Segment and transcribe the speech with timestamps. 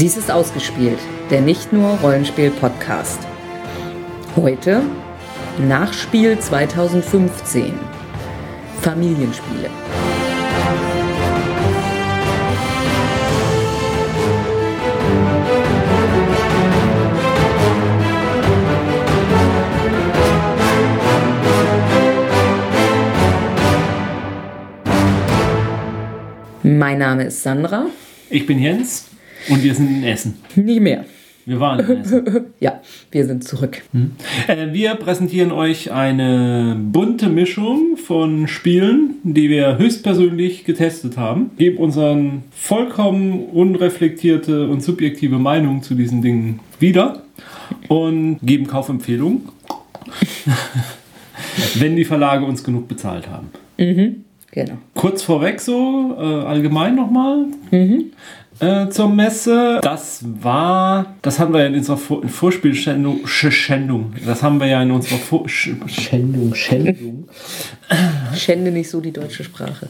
[0.00, 0.98] Dies ist ausgespielt,
[1.30, 3.20] der nicht nur Rollenspiel-Podcast.
[4.34, 4.82] Heute
[5.56, 7.72] Nachspiel 2015.
[8.82, 9.70] Familienspiele.
[26.64, 27.86] Mein Name ist Sandra.
[28.28, 29.13] Ich bin Jens
[29.48, 30.34] und wir sind in Essen.
[30.56, 31.04] Nie mehr.
[31.46, 32.46] Wir waren in Essen.
[32.60, 32.80] Ja,
[33.10, 33.82] wir sind zurück.
[34.48, 41.50] Äh, wir präsentieren euch eine bunte Mischung von Spielen, die wir höchstpersönlich getestet haben.
[41.58, 47.22] Geben unseren vollkommen unreflektierte und subjektive Meinung zu diesen Dingen wieder
[47.88, 49.42] und geben Kaufempfehlungen,
[51.74, 53.48] wenn die Verlage uns genug bezahlt haben.
[54.54, 54.74] Genau.
[54.94, 57.46] Kurz vorweg so, äh, allgemein nochmal
[58.60, 59.80] äh, zur Messe.
[59.82, 64.66] Das war, das haben wir ja in unserer Vor Vorspielschändung, Sch- Schändung, das haben wir
[64.66, 67.28] ja in unserer Vor Sch Schändung, Schändung.
[68.34, 69.88] Schände nicht so die deutsche Sprache.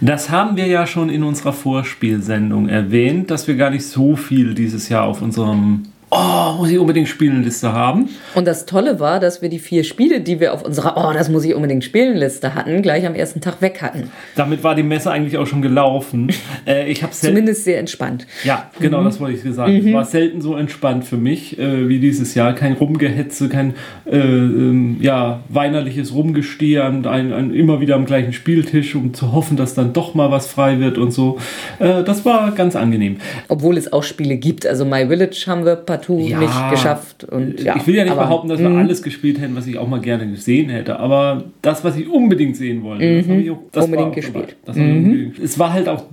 [0.00, 4.54] Das haben wir ja schon in unserer Vorspielsendung erwähnt, dass wir gar nicht so viel
[4.54, 8.08] dieses Jahr auf unserem Oh, muss ich unbedingt spielen Liste haben.
[8.34, 11.28] Und das Tolle war, dass wir die vier Spiele, die wir auf unserer Oh, das
[11.28, 14.10] muss ich unbedingt spielen Liste hatten, gleich am ersten Tag weg hatten.
[14.34, 16.32] Damit war die Messe eigentlich auch schon gelaufen.
[16.66, 18.26] Äh, ich habe Zumindest sehr entspannt.
[18.42, 19.70] Ja, genau, das wollte ich gesagt.
[19.70, 22.54] Es war selten so entspannt für mich äh, wie dieses Jahr.
[22.54, 23.74] Kein Rumgehetze, kein
[24.06, 29.32] äh, ähm, ja, weinerliches Rumgestehe an, ein, ein, immer wieder am gleichen Spieltisch, um zu
[29.32, 31.38] hoffen, dass dann doch mal was frei wird und so.
[31.78, 33.18] Äh, das war ganz angenehm.
[33.48, 34.66] Obwohl es auch Spiele gibt.
[34.66, 37.24] Also My Village haben wir partout Ja, nicht geschafft.
[37.24, 39.78] Und, ja, ich will ja nicht aber- behaupten, dass wir alles gespielt hätten, was ich
[39.78, 43.50] auch mal gerne gesehen hätte, aber das, was ich unbedingt sehen wollte, das habe ich
[43.50, 43.92] auch das Mhm.
[43.94, 44.56] Unbedingt war, gespielt.
[44.64, 45.38] Das ich unbedingt.
[45.38, 46.04] Es war halt auch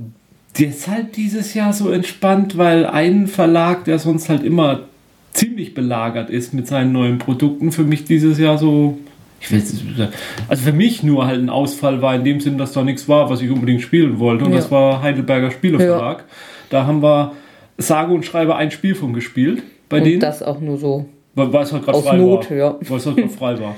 [0.59, 4.81] deshalb dieses Jahr so entspannt, weil ein Verlag, der sonst halt immer
[5.33, 8.97] ziemlich belagert ist mit seinen neuen Produkten, für mich dieses Jahr so.
[9.41, 9.61] Ich will,
[10.47, 13.29] also für mich nur halt ein Ausfall war in dem Sinn, dass da nichts war,
[13.29, 14.45] was ich unbedingt spielen wollte.
[14.45, 14.57] Und Ja.
[14.57, 16.23] das war Heidelberger Spieleverlag.
[16.69, 17.33] Da haben wir
[17.77, 20.15] sage und schreibe ein Spiel von gespielt bei denen.
[20.15, 21.05] Und das auch nur so.
[21.35, 22.57] Weil, weil es halt gerade frei Not, war.
[22.57, 22.75] ja.
[22.87, 23.75] Weil es halt frei war.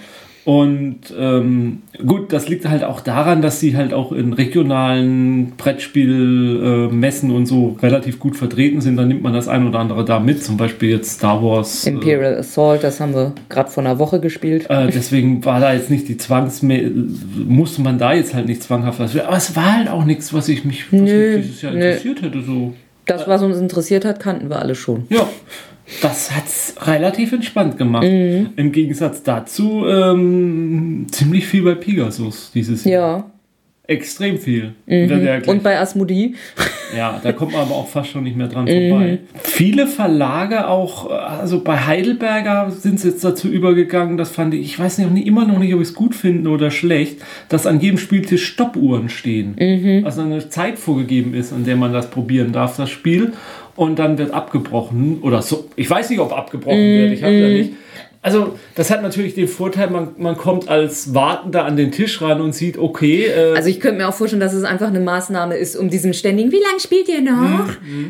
[0.47, 7.31] Und ähm, gut, das liegt halt auch daran, dass sie halt auch in regionalen Brettspielmessen
[7.31, 8.95] äh, und so relativ gut vertreten sind.
[8.95, 10.41] Dann nimmt man das ein oder andere da mit.
[10.41, 11.85] Zum Beispiel jetzt Star Wars.
[11.85, 14.69] äh, Imperial Assault, das haben wir gerade vor einer Woche gespielt.
[14.69, 18.99] Äh, deswegen war da jetzt nicht die Zwangs musste man da jetzt halt nicht zwanghaft
[19.01, 21.73] was aber es war halt auch nichts was ich mich, was Nö, mich dieses Jahr
[21.73, 21.79] nö.
[21.79, 22.73] interessiert hätte so
[23.05, 25.07] Das, was uns interessiert hat, kannten wir alle schon.
[25.09, 25.27] Ja,
[26.01, 28.03] das hat's relativ entspannt gemacht.
[28.03, 28.49] Mhm.
[28.55, 33.09] Im Gegensatz dazu ähm, ziemlich viel bei Pegasus dieses Jahr.
[33.09, 33.17] Ja.
[33.19, 33.23] Mhm.
[33.89, 34.73] Extrem viel.
[34.85, 36.33] Der gleich- Und bei Asmodee?
[36.97, 38.89] ja, da kommt man aber auch fast schon nicht mehr dran Mhm.
[38.89, 39.19] vorbei.
[39.41, 44.77] Viele Verlage auch, also bei Heidelberger sind sie jetzt dazu übergegangen, das fand ich, ich
[44.77, 47.97] weiß nicht, immer noch nicht, ob ich es gut finde oder schlecht, dass an jedem
[47.97, 49.55] Spieltisch Stoppuhren stehen.
[49.57, 50.03] Mhm.
[50.05, 53.31] Also eine Zeit vorgegeben ist, an der man das probieren darf, das Spiel.
[53.77, 55.69] Und dann wird abgebrochen oder so.
[55.75, 57.13] Ich weiß nicht, ob abgebrochen wird.
[57.13, 57.73] Ich habe da nicht.
[58.21, 62.41] Also, das hat natürlich den Vorteil, man, man kommt als Wartender an den Tisch ran
[62.41, 65.55] und sieht, okay, äh, Also ich könnte mir auch vorstellen, dass es einfach eine Maßnahme
[65.55, 67.69] ist, um diesem ständigen, wie lange spielt ihr noch?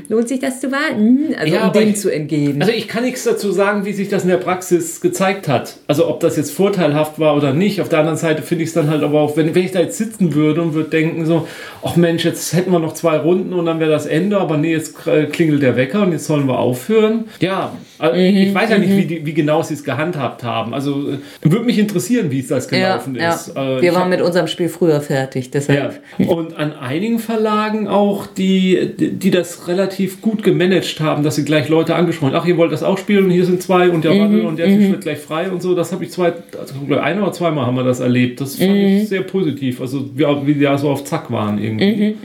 [0.10, 1.36] Lohnt sich das zu warten?
[1.38, 2.62] Also Mhm, Ja, um dem ich- zu entgehen.
[2.62, 5.78] Also ich kann nichts dazu sagen, wie sich das in der Praxis gezeigt hat.
[5.88, 7.82] Also ob das jetzt vorteilhaft war oder nicht.
[7.82, 9.80] Auf der anderen Seite finde ich es dann halt aber auch, wenn, wenn ich da
[9.82, 11.48] jetzt sitzen würde und würde denken so,
[11.84, 14.72] ach Mensch, jetzt hätten wir noch zwei Runden und dann wäre das Ende, aber nee,
[14.74, 17.26] jetzt äh, klingelt der Wecker und jetzt sollen wir aufhören.
[17.40, 20.74] Ja, also Mhm, ich weiß ja nicht, wie, die, wie genau sie es gehandhabt haben.
[20.74, 23.34] Also äh, würde mich interessieren, wie es das ja, gelaufen ja.
[23.34, 23.50] ist.
[23.50, 25.52] Äh, Wir ich waren mit unserem Spiel früher fertig, ja.
[25.54, 26.02] deshalb.
[26.18, 31.70] Und an einigen Verlagen auch, die, die, das relativ gut gemanagt haben, dass sie gleich
[31.70, 32.42] Leute angesprochen haben.
[32.42, 34.68] Ach, ihr wollt das auch spielen und hier sind zwei und der Wandel und der
[34.68, 35.76] Tisch wird gleich frei und so.
[35.76, 38.42] Das habe ich zwei, also ein oder zweimal haben wir das erlebt.
[38.42, 39.82] Das fand ich sehr positiv.
[39.82, 42.16] Also wie, wie die da so auf Zack waren irgendwie.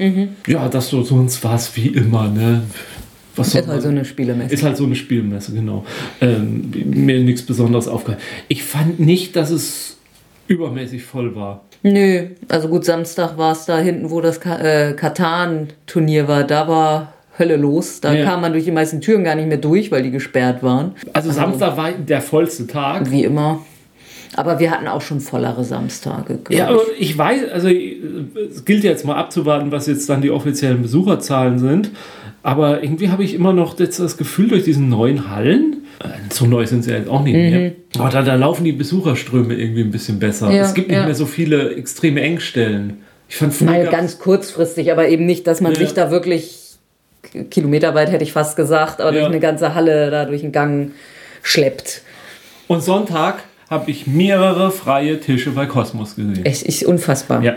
[0.46, 2.62] Ja, das so, sonst war es wie immer, ne?
[3.36, 4.52] Was Ist halt man- so eine Spielemesse.
[4.54, 5.84] ist halt so eine Spielmesse, genau.
[6.20, 8.22] Ähm, mir nichts Besonderes aufgefallen.
[8.48, 9.96] Ich fand nicht, dass es
[10.48, 11.62] übermäßig voll war.
[11.82, 16.44] Nö, also gut, Samstag war es da hinten, wo das äh, Katan-Turnier war.
[16.44, 18.00] Da war Hölle los.
[18.00, 18.24] Da Ja.
[18.24, 20.92] kam man durch die meisten Türen gar nicht mehr durch, weil die gesperrt waren.
[21.12, 23.10] Also Samstag war der vollste Tag.
[23.10, 23.64] Wie immer.
[24.34, 26.38] Aber wir hatten auch schon vollere Samstage.
[26.48, 26.62] Ja, ich.
[26.70, 27.96] aber ich weiß, also äh,
[28.50, 31.90] es gilt jetzt mal abzuwarten, was jetzt dann die offiziellen Besucherzahlen sind.
[32.42, 36.44] Aber irgendwie habe ich immer noch jetzt das Gefühl, durch diesen neuen Hallen, äh, so
[36.46, 39.90] neu sind sie jetzt auch nicht mehr, aber da, da laufen die Besucherströme irgendwie ein
[39.92, 40.50] bisschen besser.
[40.50, 41.04] Ja, es gibt nicht ja.
[41.04, 42.98] mehr so viele extreme Engstellen.
[43.28, 45.78] Ich fand Mal ganz kurzfristig, aber eben nicht, dass man Ja.
[45.78, 46.58] sich da wirklich
[47.50, 50.90] kilometerweit hätte ich fast gesagt, aber durch eine ganze Halle da durch den Gang
[51.42, 52.02] schleppt.
[52.66, 56.44] Und Sonntag habe ich mehrere freie Tische bei Kosmos gesehen.
[56.44, 57.42] Echt, ist unfassbar.
[57.42, 57.56] Ja.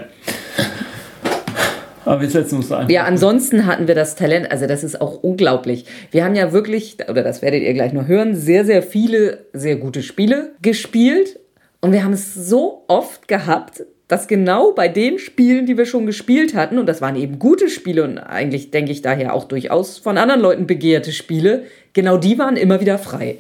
[2.06, 2.90] Aber wir setzen uns einfach.
[2.90, 5.86] Ja, ansonsten hatten wir das Talent, also das ist auch unglaublich.
[6.12, 9.76] Wir haben ja wirklich, oder das werdet ihr gleich noch hören, sehr, sehr viele sehr
[9.76, 11.40] gute Spiele gespielt.
[11.82, 16.06] Und wir haben es so oft gehabt, dass genau bei den Spielen, die wir schon
[16.06, 19.98] gespielt hatten, und das waren eben gute Spiele und eigentlich denke ich daher auch durchaus
[19.98, 21.64] von anderen Leuten begehrte Spiele,
[21.94, 23.38] genau die waren immer wieder frei.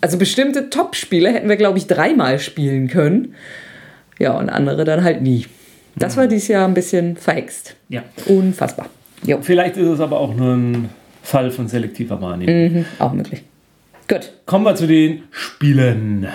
[0.00, 3.34] Also bestimmte Top-Spiele hätten wir, glaube ich, dreimal spielen können.
[4.18, 5.46] Ja, und andere dann halt nie.
[5.96, 7.76] Das war dieses Jahr ein bisschen verhext.
[7.88, 8.02] Ja.
[8.26, 8.86] Unfassbar.
[9.26, 10.88] Jo, Vielleicht ist es aber auch nur ein
[11.22, 12.72] Fall von selektiver Wahrnehmung.
[12.80, 13.42] mhm, auch möglich.
[14.08, 14.32] Gut.
[14.46, 16.26] Kommen wir zu den Spielen.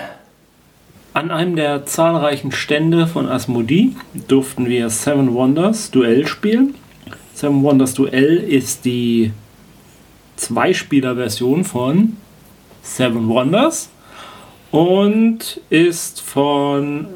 [1.12, 3.90] An einem der zahlreichen Stände von Asmodee
[4.28, 6.74] durften wir Seven Wonders Duell spielen.
[7.34, 9.32] Seven Wonders Duell ist die
[10.36, 12.16] Zweispieler-Version von
[12.82, 13.88] Seven Wonders
[14.70, 17.06] und ist von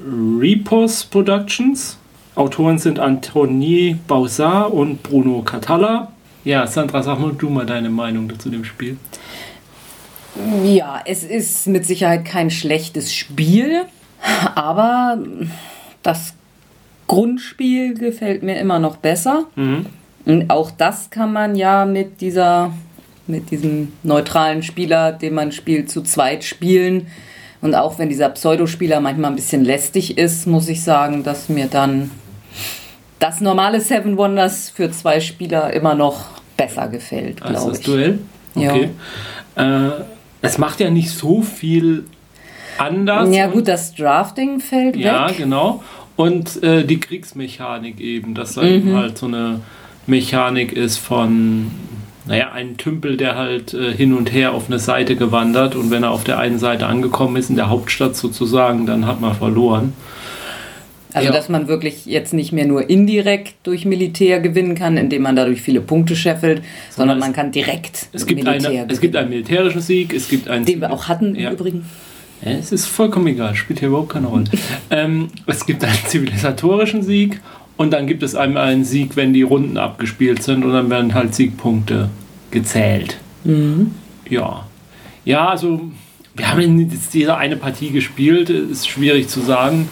[0.41, 1.99] Repos Productions.
[2.41, 6.11] Autoren sind Anthony Bausat und Bruno Catalla.
[6.43, 8.97] Ja, Sandra, sag mal du mal deine Meinung zu dem Spiel.
[10.65, 13.83] Ja, es ist mit Sicherheit kein schlechtes Spiel,
[14.55, 15.19] aber
[16.03, 16.33] das
[17.09, 19.45] Grundspiel gefällt mir immer noch besser.
[20.25, 22.73] Und auch das kann man ja mit dieser,
[23.27, 27.09] mit diesem neutralen Spieler, den man spielt, zu zweit spielen.
[27.61, 31.67] Und auch wenn dieser Pseudospieler manchmal ein bisschen lästig ist, muss ich sagen, dass mir
[31.67, 32.11] dann
[33.21, 36.25] das normale Seven Wonders für zwei Spieler immer noch
[36.57, 37.85] besser gefällt, glaube das ich.
[37.87, 38.19] Duell?
[38.57, 38.73] Ja.
[38.75, 38.91] Okay.
[39.57, 39.91] Äh,
[40.43, 42.05] es macht ja nicht so viel
[42.79, 43.33] anders.
[43.35, 45.37] Ja gut, das Drafting fällt ja weg.
[45.37, 45.83] genau.
[46.17, 48.69] Und äh, die Kriegsmechanik eben, dass da Mhm.
[48.69, 49.61] eben halt so eine
[50.07, 51.71] Mechanik ist von,
[52.27, 56.03] naja, ein Tümpel, der halt äh, hin und her auf eine Seite gewandert und wenn
[56.03, 59.93] er auf der einen Seite angekommen ist, in der Hauptstadt sozusagen, dann hat man verloren.
[61.13, 61.33] Also Ja.
[61.33, 65.61] dass man wirklich jetzt nicht mehr nur indirekt durch Militär gewinnen kann, indem man dadurch
[65.61, 69.31] viele Punkte scheffelt, sondern es- man kann direkt Es gibt, Militär eine, es gibt einen
[69.31, 71.49] militärischen Sieg, es gibt einen den wir auch hatten Ja.
[71.49, 71.85] im Übrigen.
[72.45, 74.45] Ja, es ist vollkommen egal, spielt hier überhaupt keine Rolle.
[74.91, 77.41] ähm, es gibt einen zivilisatorischen Sieg
[77.77, 81.13] und dann gibt es einmal einen Sieg, wenn die Runden abgespielt sind und dann werden
[81.15, 82.09] halt Siegpunkte
[82.51, 83.19] gezählt.
[84.29, 84.67] Ja.
[85.25, 85.81] Ja, also
[86.35, 89.89] wir haben jetzt diese eine Partie gespielt, ist schwierig zu sagen.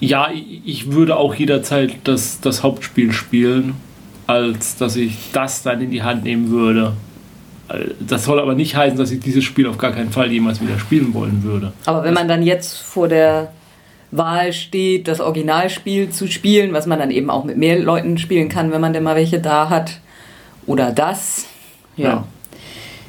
[0.00, 3.74] Ja, ich- würde auch jederzeit das, das Hauptspiel spielen,
[4.26, 6.92] als dass ich das dann in die Hand nehmen würde.
[8.00, 10.78] Das soll aber nicht heißen, dass ich dieses Spiel auf gar keinen Fall jemals wieder
[10.78, 11.72] spielen wollen würde.
[11.86, 13.52] Aber wenn man dann jetzt vor der
[14.10, 18.48] Wahl steht, das Originalspiel zu spielen, was man dann eben auch mit mehr Leuten spielen
[18.48, 20.00] kann, wenn man denn mal welche da hat,
[20.66, 21.46] oder das,
[21.96, 22.24] ja, Ja.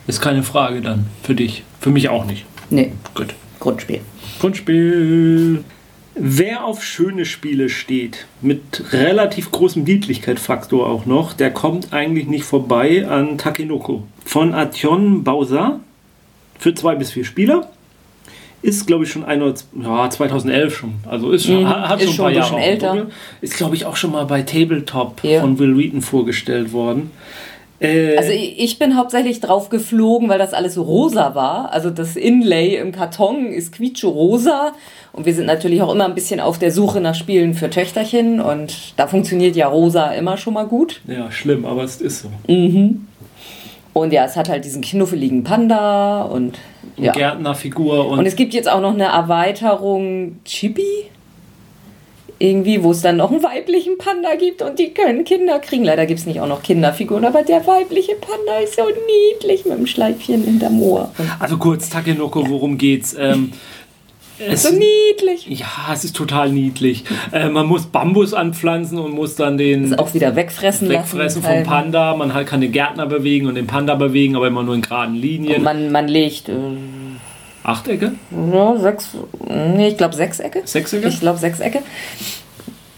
[0.07, 1.63] Ist keine Frage dann für dich.
[1.79, 2.43] Für mich auch nicht.
[2.69, 3.33] nee, Gut.
[3.59, 4.01] Grundspiel.
[4.39, 5.63] Grundspiel.
[6.13, 12.43] Wer auf schöne Spiele steht, mit relativ großem Niedlichkeitsfaktor auch noch, der kommt eigentlich nicht
[12.43, 14.03] vorbei an Takenoko.
[14.25, 15.79] Von Ation Bausa
[16.59, 17.69] für zwei bis vier Spieler.
[18.61, 20.93] Ist, glaube ich, schon ein oder z- ja, 2011 schon.
[21.09, 23.07] Also ist schon, Mhm, hat ist schon schon ein paar bisschen Jahre älter.
[23.41, 25.41] Ist, glaube ich, auch schon mal bei Tabletop Ja.
[25.41, 27.09] von Will Wheaton vorgestellt worden.
[27.81, 31.71] Äh, Also ich bin hauptsächlich drauf geflogen, weil das alles so rosa war.
[31.73, 34.73] Also das Inlay im Karton ist quietsche-rosa.
[35.13, 38.39] Und wir sind natürlich auch immer ein bisschen auf der Suche nach Spielen für Töchterchen.
[38.39, 41.01] Und da funktioniert ja rosa immer schon mal gut.
[41.07, 42.29] ja, schlimm, aber es ist so.
[43.93, 46.57] Und ja, es hat halt diesen knuffeligen Panda und
[46.95, 47.11] ja.
[47.11, 50.85] Gärtnerfigur und, Und es gibt jetzt auch noch eine Erweiterung Chibi.
[52.41, 55.83] Irgendwie, wo es dann noch einen weiblichen Panda gibt und die können Kinder kriegen.
[55.83, 59.77] Leider gibt es nicht auch noch Kinderfiguren, aber der weibliche Panda ist so niedlich mit
[59.77, 61.11] dem Schleifchen hinterm Ohr.
[61.17, 63.15] Und Also kurz, Takenoko, worum geht's?
[63.19, 63.51] Ähm,
[64.39, 65.47] es, so niedlich.
[65.47, 67.03] ja, es ist total niedlich.
[67.31, 71.41] Äh, man muss Bambus anpflanzen und muss dann den Das auch wieder wegfressen, wegfressen lassen.
[71.43, 71.67] vom halt.
[71.67, 72.15] Panda.
[72.15, 75.15] Man halt kann den Gärtner bewegen und den Panda bewegen, aber immer nur in geraden
[75.15, 75.61] Linien.
[75.61, 76.53] Man, man legt äh,
[77.63, 78.13] Achtecke?
[78.31, 79.09] ja, sechs,
[79.47, 80.61] nee, ich glaube Sechsecke.
[80.65, 81.07] Sechsecke?
[81.07, 81.79] Ich glaube Sechsecke.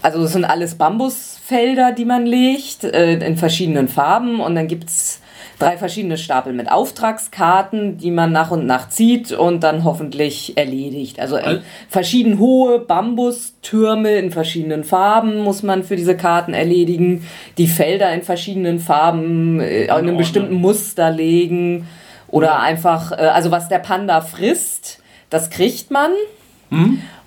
[0.02, 4.40] Also es sind alles Bambusfelder, die man legt, äh, in verschiedenen Farben.
[4.40, 5.20] Und dann gibt es
[5.58, 11.20] drei verschiedene Stapel mit Auftragskarten, die man nach und nach zieht und dann hoffentlich erledigt.
[11.20, 17.26] Also äh, verschieden hohe Bambustürme in verschiedenen Farben muss man für diese Karten erledigen.
[17.58, 21.86] Die Felder in verschiedenen Farben äh, in einem bestimmten Muster legen.
[22.34, 24.98] Oder einfach, äh, also was der Panda frisst,
[25.30, 26.10] das kriegt man.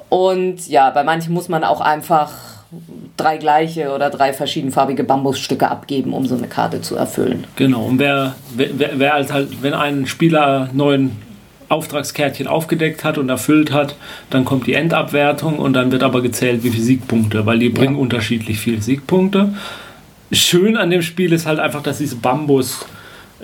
[0.09, 2.33] Und ja, bei manchen muss man auch einfach
[3.15, 7.45] drei gleiche oder drei verschiedenfarbige Bambusstücke abgeben, um so eine Karte zu erfüllen.
[7.55, 11.13] Genau, und wer, wer, wer halt, halt, wenn ein Spieler neuen
[11.69, 13.95] Auftragskärtchen aufgedeckt hat und erfüllt hat,
[14.29, 17.95] dann kommt die Endabwertung und dann wird aber gezählt, wie viele Siegpunkte, weil die bringen
[17.95, 18.01] ja.
[18.01, 19.53] unterschiedlich viele Siegpunkte.
[20.33, 22.85] Schön an dem Spiel ist halt einfach, dass diese Bambus,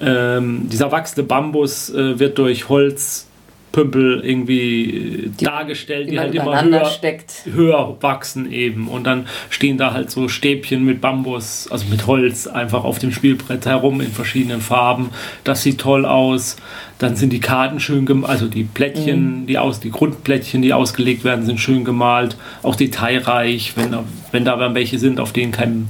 [0.02, 3.28] ähm, dieser wachsende Bambus äh, wird durch Holz
[3.74, 7.34] Pümpel irgendwie die, dargestellt, die, die halt immer höher, steckt.
[7.52, 8.88] höher wachsen eben.
[8.88, 13.12] Und dann stehen da halt so Stäbchen mit Bambus, also mit Holz, einfach auf dem
[13.12, 15.10] Spielbrett herum in verschiedenen Farben.
[15.44, 16.56] Das sieht toll aus.
[17.00, 19.46] Dann sind die Karten schön gemalt, also die Plättchen, mhm.
[19.48, 22.38] die aus, die Grundplättchen, die ausgelegt werden, sind schön gemalt.
[22.62, 25.88] Auch detailreich, wenn da, wenn da welche sind, auf denen kein,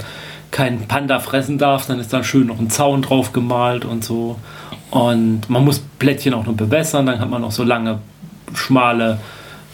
[0.53, 4.39] kein Panda fressen darf, dann ist da schön noch ein Zaun drauf gemalt und so.
[4.91, 8.00] Und man muss Plättchen auch noch bewässern, dann hat man noch so lange,
[8.53, 9.17] schmale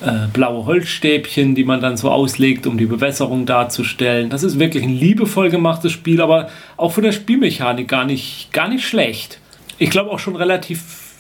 [0.02, 4.30] äh, blaue Holzstäbchen, die man dann so auslegt, um die Bewässerung darzustellen.
[4.30, 8.70] Das ist wirklich ein liebevoll gemachtes Spiel, aber auch von der Spielmechanik gar nicht, gar
[8.70, 9.40] nicht schlecht.
[9.78, 11.14] Ich glaube auch schon relativ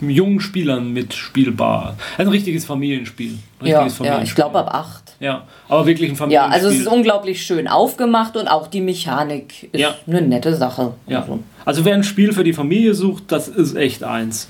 [0.00, 1.96] jungen Spielern mitspielbar.
[2.16, 3.38] Also ein richtiges Familienspiel.
[3.60, 4.06] Richtiges ja, Familienspiel.
[4.06, 5.03] ja, ich glaube ab acht.
[5.24, 6.50] Ja, aber wirklich ein Familienspiel.
[6.50, 9.94] Ja, also es ist unglaublich schön aufgemacht und auch die Mechanik ist ja.
[10.06, 10.92] eine nette Sache.
[11.06, 11.22] Ja.
[11.22, 11.38] Also.
[11.64, 14.48] also wer ein Spiel für die Familie sucht, das ist echt eins.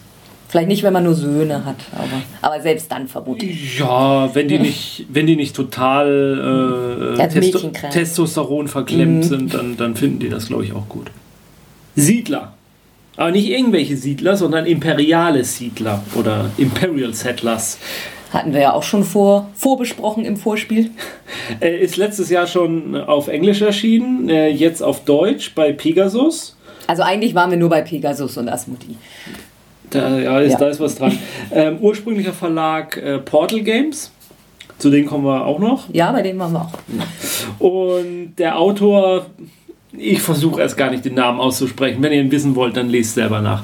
[0.48, 3.78] Vielleicht nicht, wenn man nur Söhne hat, aber, aber selbst dann vermutlich.
[3.78, 9.28] Ja, wenn die nicht, wenn die nicht total äh, Testo Testosteron verklemmt mhm.
[9.28, 11.08] sind, dann, dann finden die das, glaube ich, auch gut.
[11.94, 12.54] Siedler.
[13.16, 17.78] Aber nicht irgendwelche Siedler, sondern imperiale Siedler oder Imperial Settlers.
[18.34, 20.90] Hatten wir ja auch schon vor, vorbesprochen im Vorspiel.
[21.60, 26.56] Ist letztes Jahr schon auf Englisch erschienen, äh, jetzt auf Deutsch bei Pegasus.
[26.88, 28.96] Also eigentlich waren wir nur bei Pegasus und Asmodi.
[29.90, 30.58] Da, ja, ist, ja.
[30.58, 31.16] da ist was dran.
[31.52, 34.10] Ähm, ursprünglicher Verlag äh, Portal Games.
[34.78, 35.84] Zu denen kommen wir auch noch.
[35.92, 36.72] Ja, bei denen waren wir auch.
[37.60, 39.26] Und der Autor
[39.96, 42.02] ich versuche erst gar nicht den Namen auszusprechen.
[42.02, 43.62] Wenn ihr ihn wissen wollt, dann lest selber nach.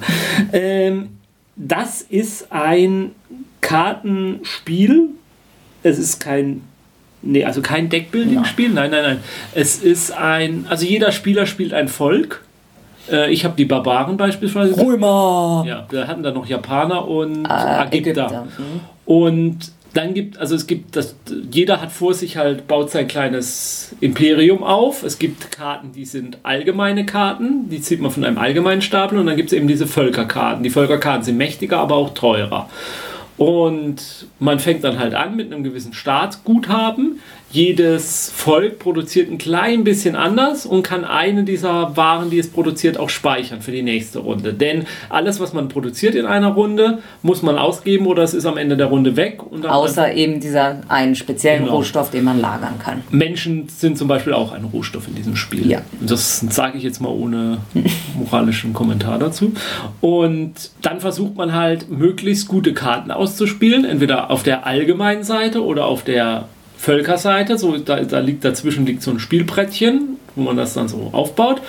[0.53, 1.09] Ähm,
[1.57, 3.13] das ist ein
[3.61, 5.11] Kartenspiel.
[5.83, 6.63] Es ist kein
[7.23, 8.71] Nee, also kein Deckbuilding-Spiel.
[8.71, 9.21] Nein, nein, nein.
[9.55, 10.67] Es ist ein.
[10.71, 12.43] Also jeder Spieler spielt ein Volk.
[13.11, 14.81] Äh, ich habe die Barbaren beispielsweise.
[14.81, 15.65] Römer!
[15.67, 18.27] Ja, wir hatten da noch Japaner und äh, Ägypter.
[18.27, 18.49] Ägypter.
[18.59, 18.81] Mhm.
[19.05, 21.17] Und dann gibt, also es gibt, das,
[21.51, 25.03] jeder hat vor sich halt, baut sein kleines Imperium auf.
[25.03, 29.27] Es gibt Karten, die sind allgemeine Karten, die zieht man von einem allgemeinen Stapel und
[29.27, 30.63] dann gibt es eben diese Völkerkarten.
[30.63, 32.69] Die Völkerkarten sind mächtiger, aber auch teurer.
[33.41, 37.21] Und man fängt dann halt an mit einem gewissen Staatsguthaben.
[37.53, 42.97] Jedes Volk produziert ein klein bisschen anders und kann eine dieser Waren, die es produziert,
[42.97, 44.55] auch speichern für die nächste Runde.
[44.55, 48.57] Denn alles, was man produziert in einer Runde, muss man ausgeben oder es ist am
[48.57, 49.41] Ende der Runde weg.
[49.67, 51.79] Außer eben dieser einen speziellen genau.
[51.79, 53.03] Rohstoff, den man lagern kann.
[53.11, 55.69] Menschen sind zum Beispiel auch ein Rohstoff in diesem Spiel.
[55.69, 55.83] Ja.
[56.01, 57.59] Das sage ich jetzt mal ohne
[58.15, 59.53] moralischen Kommentar dazu.
[60.01, 65.87] Und dann versucht man halt, möglichst gute Karten auszuspielen, entweder auf der allgemeinen Seite oder
[65.87, 66.47] auf der
[66.81, 67.59] Völkerseite.
[67.59, 71.61] So, da, da liegt dazwischen liegt so ein Spielbrettchen, wo man das dann so aufbaut.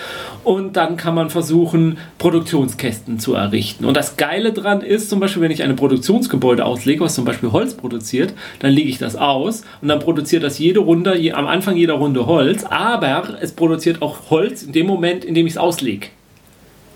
[0.45, 3.83] Und dann kann man versuchen, Produktionskästen zu errichten.
[3.83, 7.51] Und das Geile dran ist, zum Beispiel, wenn ich ein Produktionsgebäude auslege, was zum Beispiel
[7.51, 11.45] Holz produziert, dann lege ich das aus und dann produziert das jede Runde, je, am
[11.45, 15.53] Anfang jeder Runde Holz, aber es produziert auch Holz in dem Moment, in dem ich
[15.53, 16.07] es auslege.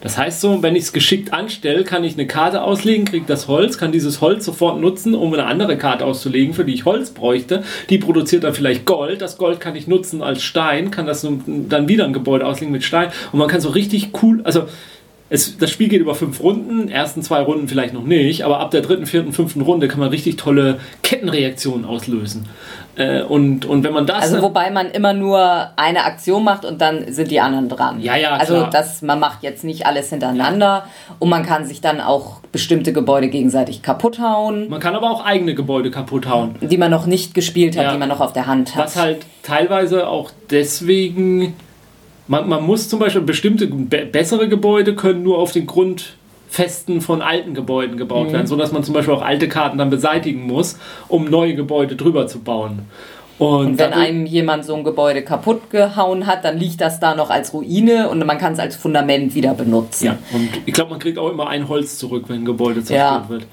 [0.06, 3.48] Das heißt so, wenn ich es geschickt anstelle, kann ich eine Karte auslegen, kriege das
[3.48, 7.10] Holz, kann dieses Holz sofort nutzen, um eine andere Karte auszulegen, für die ich Holz
[7.10, 7.64] bräuchte.
[7.90, 9.20] Die produziert dann vielleicht Gold.
[9.20, 12.84] Das Gold kann ich nutzen als Stein, kann das dann wieder ein Gebäude auslegen mit
[12.84, 13.10] Stein.
[13.32, 14.68] Und man kann so richtig cool, also
[15.30, 18.70] es, das Spiel geht über fünf Runden, ersten zwei Runden vielleicht noch nicht, aber ab
[18.70, 22.48] der dritten, vierten, fünften Runde kann man richtig tolle Kettenreaktionen auslösen.
[22.96, 24.24] Äh, und, und wenn man das.
[24.24, 28.02] Also, wobei man immer nur eine Aktion macht und dann sind die anderen dran.
[28.02, 28.36] Ja, ja.
[28.36, 28.70] Also, klar.
[28.70, 30.86] das, man macht jetzt nicht alles hintereinander
[31.18, 34.70] und man kann sich dann auch bestimmte Gebäude gegenseitig kaputt hauen.
[34.70, 36.56] Man kann aber auch eigene Gebäude kaputt hauen.
[36.62, 37.92] Die man noch nicht gespielt hat, ja.
[37.92, 38.86] die man noch auf der Hand hat.
[38.86, 41.54] Was halt teilweise auch deswegen
[42.28, 47.22] man, man muss zum Beispiel bestimmte be bessere Gebäude können nur auf den Grundfesten von
[47.22, 48.34] alten Gebäuden gebaut mhm.
[48.34, 50.78] werden, sodass man zum Beispiel auch alte Karten dann beseitigen muss,
[51.08, 52.84] um neue Gebäude drüber zu bauen.
[53.38, 57.16] Und, und wenn einem jemand so ein Gebäude kaputt gehauen hat, dann liegt das da
[57.16, 60.06] noch als Ruine und man kann es als Fundament wieder benutzen.
[60.06, 63.24] Ja, und ich glaube, man kriegt auch immer ein Holz zurück, wenn ein Gebäude zerstört
[63.24, 63.30] ja.
[63.30, 63.46] wird.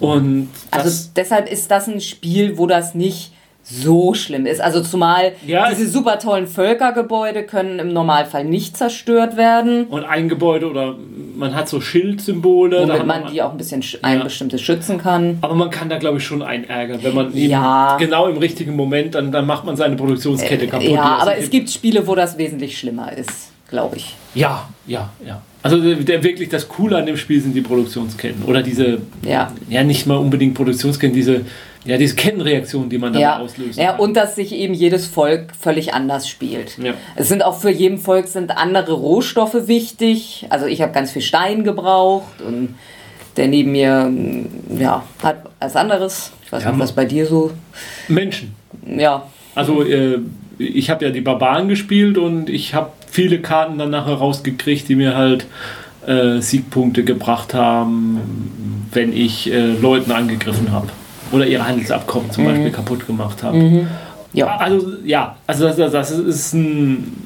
[0.00, 3.32] Und also deshalb ist das ein Spiel, wo das nicht
[3.70, 4.60] so schlimm ist.
[4.60, 10.04] Also zumal Ja, diese es- super tollen Völkergebäude können im Normalfall nicht zerstört werden, Und
[10.04, 10.96] ein Gebäude oder
[11.36, 12.80] man hat so Schildsymbole.
[12.82, 14.24] womit hat man die auch ein bisschen sch- ein Ja.
[14.24, 15.38] bestimmtes schützen kann.
[15.42, 17.96] aber man kann da, glaube ich, schon einärgern, wenn man eben Ja.
[17.98, 20.86] genau im richtigen Moment, dann, dann macht man seine Produktionskette kaputt.
[20.88, 24.14] Die Ja, das aber es gibt Spiele, wo das wesentlich schlimmer ist, glaube ich.
[24.34, 25.42] Ja, ja, ja.
[25.62, 28.44] Also der, der wirklich das Coole an dem Spiel sind die Produktionsketten.
[28.44, 29.52] Oder diese, Ja.
[29.68, 31.42] ja nicht mal unbedingt Produktionsketten, diese,
[31.88, 33.78] ja, diese Kettenreaktion, die man dabei Ja, auslöst.
[33.78, 36.76] ja, und dass sich eben jedes Volk völlig anders spielt.
[36.78, 36.92] Ja.
[37.16, 40.46] Es sind auch für jeden Volk sind andere Rohstoffe wichtig.
[40.50, 42.74] Also ich habe ganz viel Stein gebraucht und
[43.36, 46.32] der neben mir mm, ja, hat was anderes.
[46.44, 47.50] Ich weiß Ja, nicht, was bei dir so.
[48.08, 48.54] Menschen.
[48.86, 50.18] Ja, Also äh,
[50.58, 54.94] ich habe ja die Barbaren gespielt und ich habe viele Karten dann nachher rausgekriegt, die
[54.96, 55.46] mir halt
[56.06, 60.88] äh, Siegpunkte gebracht haben, wenn ich äh, Leuten angegriffen habe.
[61.32, 63.86] Oder ihre Handelsabkommen zum Beispiel kaputt gemacht habe.
[64.32, 64.46] ja.
[64.56, 67.24] Also ja, also das, das, das ist ein.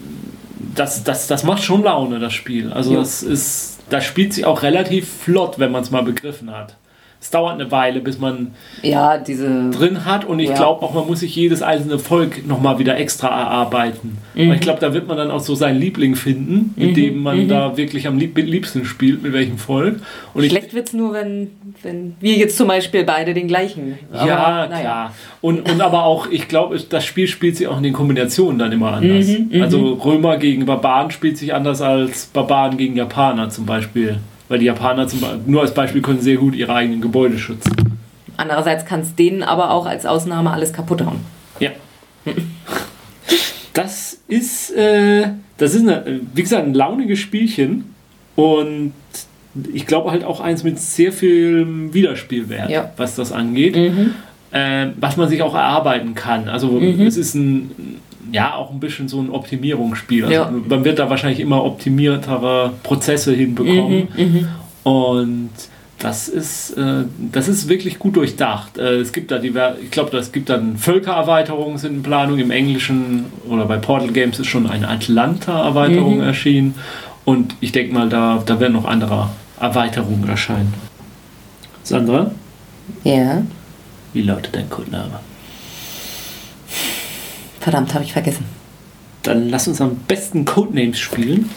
[0.74, 2.72] Das, das, das macht schon Laune, das Spiel.
[2.72, 2.98] Also Ja.
[3.00, 3.78] das ist.
[3.90, 6.76] Das spielt sich auch relativ flott, wenn man es mal begriffen hat.
[7.22, 8.48] Es dauert eine Weile, bis man
[8.82, 9.70] Ja, diese.
[9.70, 10.56] drin hat und ich Ja.
[10.56, 14.18] glaube auch, man muss sich jedes einzelne Volk nochmal wieder extra erarbeiten.
[14.34, 14.48] Mhm.
[14.48, 17.46] Weil ich glaube, da wird man dann auch so seinen Liebling finden, mit dem man
[17.46, 20.00] da wirklich am lieb liebsten spielt, mit welchem Volk.
[20.34, 21.50] Und Schlecht wird es nur, wenn,
[21.84, 24.00] wenn wir jetzt zum Beispiel beide den gleichen.
[24.12, 24.80] Aber, ja, naja.
[24.80, 25.14] klar.
[25.40, 28.72] Und, und aber auch, ich glaube, das Spiel spielt sich auch in den Kombinationen dann
[28.72, 29.28] immer anders.
[29.28, 34.16] Mhm, also Römer gegen Barbaren spielt sich anders als Barbaren gegen Japaner zum Beispiel.
[34.48, 37.72] Weil die Japaner zum Beispiel, nur als Beispiel können sehr gut ihre eigenen Gebäude schützen.
[38.36, 41.20] Andererseits kann es denen aber auch als Ausnahme alles kaputt hauen.
[41.60, 41.70] Ja.
[43.74, 47.94] Das ist, äh, das ist eine, wie gesagt, ein launiges Spielchen
[48.36, 48.92] und
[49.72, 52.90] ich glaube halt auch eins mit sehr viel Wiederspielwert, Ja.
[52.96, 53.76] was das angeht,
[54.50, 56.48] äh, was man sich auch erarbeiten kann.
[56.48, 57.70] Also es ist ein,
[58.30, 60.24] ja, auch ein bisschen so ein Optimierungsspiel.
[60.24, 60.50] Also Ja.
[60.68, 64.08] Man wird da wahrscheinlich immer optimiertere Prozesse hinbekommen
[64.84, 65.50] und
[65.98, 68.76] das ist, äh, das ist wirklich gut durchdacht.
[68.76, 72.38] Äh, es gibt da diver ich glaube, es gibt dann Völkererweiterungen sind in Planung.
[72.40, 76.74] Im Englischen oder bei Portal Games ist schon eine Atlanta-Erweiterung erschienen.
[77.24, 79.28] Und ich denke mal, da, da werden noch andere
[79.60, 80.74] Erweiterungen erscheinen.
[81.84, 82.32] Sandra,
[83.04, 83.42] Ja.
[84.12, 85.20] wie lautet dein Codename?
[87.62, 88.44] Verdammt, habe ich vergessen.
[89.22, 91.48] Dann lass uns am besten Codenames spielen.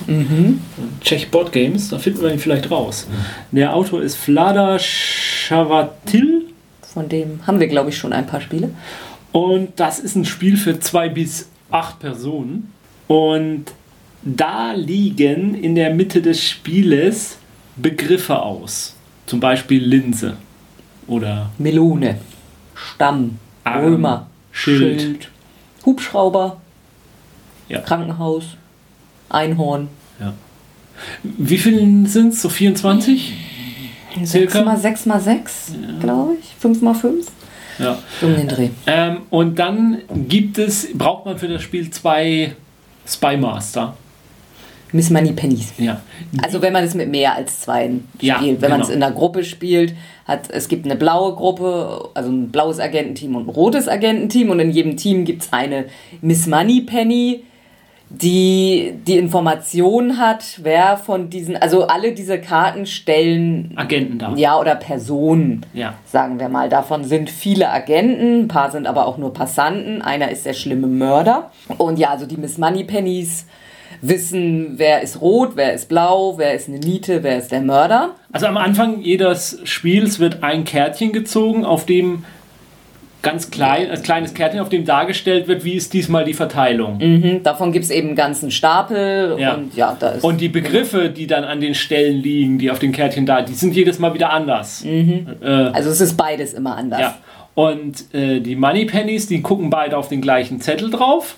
[1.01, 3.07] Czech Board Games, da finden wir ihn vielleicht raus.
[3.51, 6.43] Der Autor ist Vlada Schavatil.
[6.93, 8.69] Von dem haben wir, glaube ich, schon ein paar Spiele.
[9.31, 12.71] Und das ist ein Spiel für zwei bis acht Personen.
[13.07, 13.65] Und
[14.21, 17.37] da liegen in der Mitte des Spieles
[17.77, 18.95] Begriffe aus.
[19.25, 20.37] Zum Beispiel Linse
[21.07, 22.19] oder Melone,
[22.75, 25.01] Stamm, Arm, Römer, Schild.
[25.01, 25.29] Schild,
[25.85, 26.57] Hubschrauber,
[27.67, 27.79] Ja.
[27.81, 28.43] Krankenhaus,
[29.29, 29.89] Einhorn.
[31.23, 32.41] wie viele sind es?
[32.41, 33.33] So 24?
[34.17, 34.63] 6 Circa?
[34.63, 36.53] mal 6 mal 6, glaube ich.
[36.59, 37.27] 5 mal 5.
[37.79, 37.97] Ja.
[38.21, 38.69] Um den Dreh.
[38.87, 42.55] Ähm, und dann gibt es, braucht man für das Spiel zwei
[43.05, 43.97] Spymaster.
[44.95, 45.73] Miss Money Pennies.
[45.77, 46.01] Ja.
[46.41, 48.61] Also wenn man es mit mehr als zwei Ja, spielt.
[48.61, 48.97] Wenn man es genau.
[48.97, 49.93] in einer Gruppe spielt,
[50.25, 54.59] hat es gibt eine blaue Gruppe, also ein blaues Agententeam und ein rotes Agententeam und
[54.59, 55.85] in jedem Team gibt es eine
[56.21, 57.43] Miss Money Penny,
[58.09, 64.33] die die Information hat, wer von diesen, also alle diese Karten stellen Agenten da.
[64.35, 65.95] ja oder Personen, Ja.
[66.05, 66.69] sagen wir mal.
[66.69, 70.01] Davon sind viele Agenten, ein paar sind aber auch nur Passanten.
[70.01, 71.51] Einer ist der schlimme Mörder.
[71.77, 73.47] Und ja, also die Miss Money Pennies
[74.07, 78.11] wissen, wer ist rot, wer ist blau, wer ist eine Niete, wer ist der Mörder.
[78.31, 82.23] Also am Anfang jedes Spiels wird ein Kärtchen gezogen, auf dem
[83.21, 86.97] ganz klein, als kleines Kärtchen, auf dem dargestellt wird, wie ist diesmal die Verteilung.
[86.99, 89.55] Mhm, davon gibt es eben einen ganzen Stapel Ja.
[89.55, 90.23] und ja, da ist.
[90.23, 93.53] Und die Begriffe, die dann an den Stellen liegen, die auf dem Kärtchen da, die
[93.53, 94.85] sind jedes Mal wieder anders.
[94.85, 96.99] Äh, also es ist beides immer anders.
[96.99, 97.17] ja.
[97.55, 101.37] Und äh, die Moneypennies, die gucken beide auf den gleichen Zettel drauf,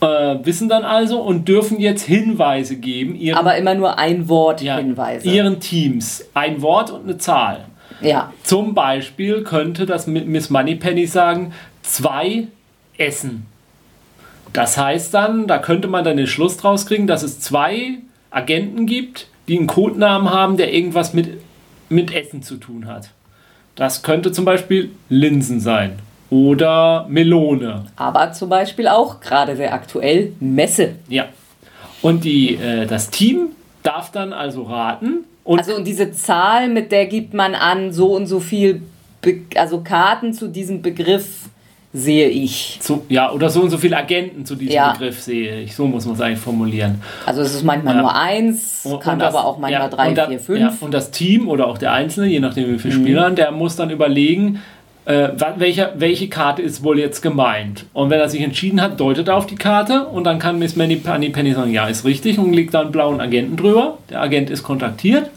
[0.00, 4.62] äh, wissen dann also und dürfen jetzt Hinweise geben, ihren, Aber immer nur ein Wort
[4.62, 5.28] ja, Hinweise.
[5.28, 6.24] ihren Teams.
[6.34, 7.66] Ein Wort und eine Zahl.
[8.00, 8.32] ja.
[8.42, 12.48] Zum Beispiel könnte das Miss Moneypenny sagen, zwei
[12.96, 13.46] Essen.
[14.52, 17.98] Das heißt dann, da könnte man dann den Schluss draus kriegen, dass es zwei
[18.30, 21.40] Agenten gibt, die einen Codenamen haben, der irgendwas mit,
[21.88, 23.10] mit Essen zu tun hat.
[23.76, 25.98] Das könnte zum Beispiel Linsen sein
[26.30, 27.84] oder Melone.
[27.96, 30.92] Aber zum Beispiel auch gerade sehr aktuell Messe.
[31.08, 31.26] Ja.
[32.02, 33.48] Und die, äh, das Team
[33.82, 35.24] darf dann also raten.
[35.44, 38.82] Und Also und diese Zahl, mit der gibt man an, so und so viel,
[39.22, 41.48] Be also Karten zu diesem Begriff
[41.92, 42.78] sehe ich.
[42.80, 44.92] Zu, ja, oder so und so viele Agenten zu diesem Ja.
[44.92, 45.74] Begriff sehe ich.
[45.74, 47.02] So muss man es eigentlich formulieren.
[47.26, 48.02] Also es ist manchmal Ja.
[48.02, 50.80] nur eins, Und- kann und das- aber auch manchmal ja, drei, da- vier, fünf.
[50.82, 53.02] Und das Team oder auch der Einzelne, je nachdem wie viele Mhm.
[53.02, 54.62] Spieler, der muss dann überlegen,
[55.06, 55.92] äh, wa- welche,
[56.28, 57.86] Karte ist wohl jetzt gemeint.
[57.92, 60.76] Und wenn er sich entschieden hat, deutet er auf die Karte und dann kann Miss
[60.76, 63.98] Manny Penny Penny sagen, ja, ist richtig und legt da einen blauen Agenten drüber.
[64.10, 65.30] Der Agent ist kontaktiert.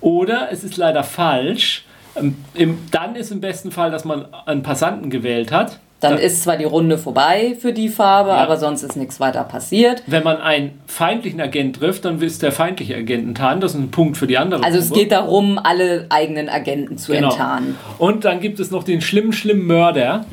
[0.00, 1.84] Oder es ist leider falsch.
[2.16, 5.78] Ähm, Im, dann ist im besten Fall, dass man einen Passanten gewählt hat.
[6.02, 8.36] Dann Da- ist zwar die Runde vorbei für die Farbe, Ja.
[8.38, 10.02] aber sonst ist nichts weiter passiert.
[10.06, 13.62] wenn man einen feindlichen Agent trifft, dann ist der feindliche Agent enttarnt.
[13.62, 15.00] Das ist ein Punkt für die andere Also es Gruppe.
[15.00, 17.30] geht darum, alle eigenen Agenten zu Genau.
[17.30, 17.76] enttarnen.
[17.98, 20.26] Und dann gibt es noch den schlimmen, schlimmen Mörder.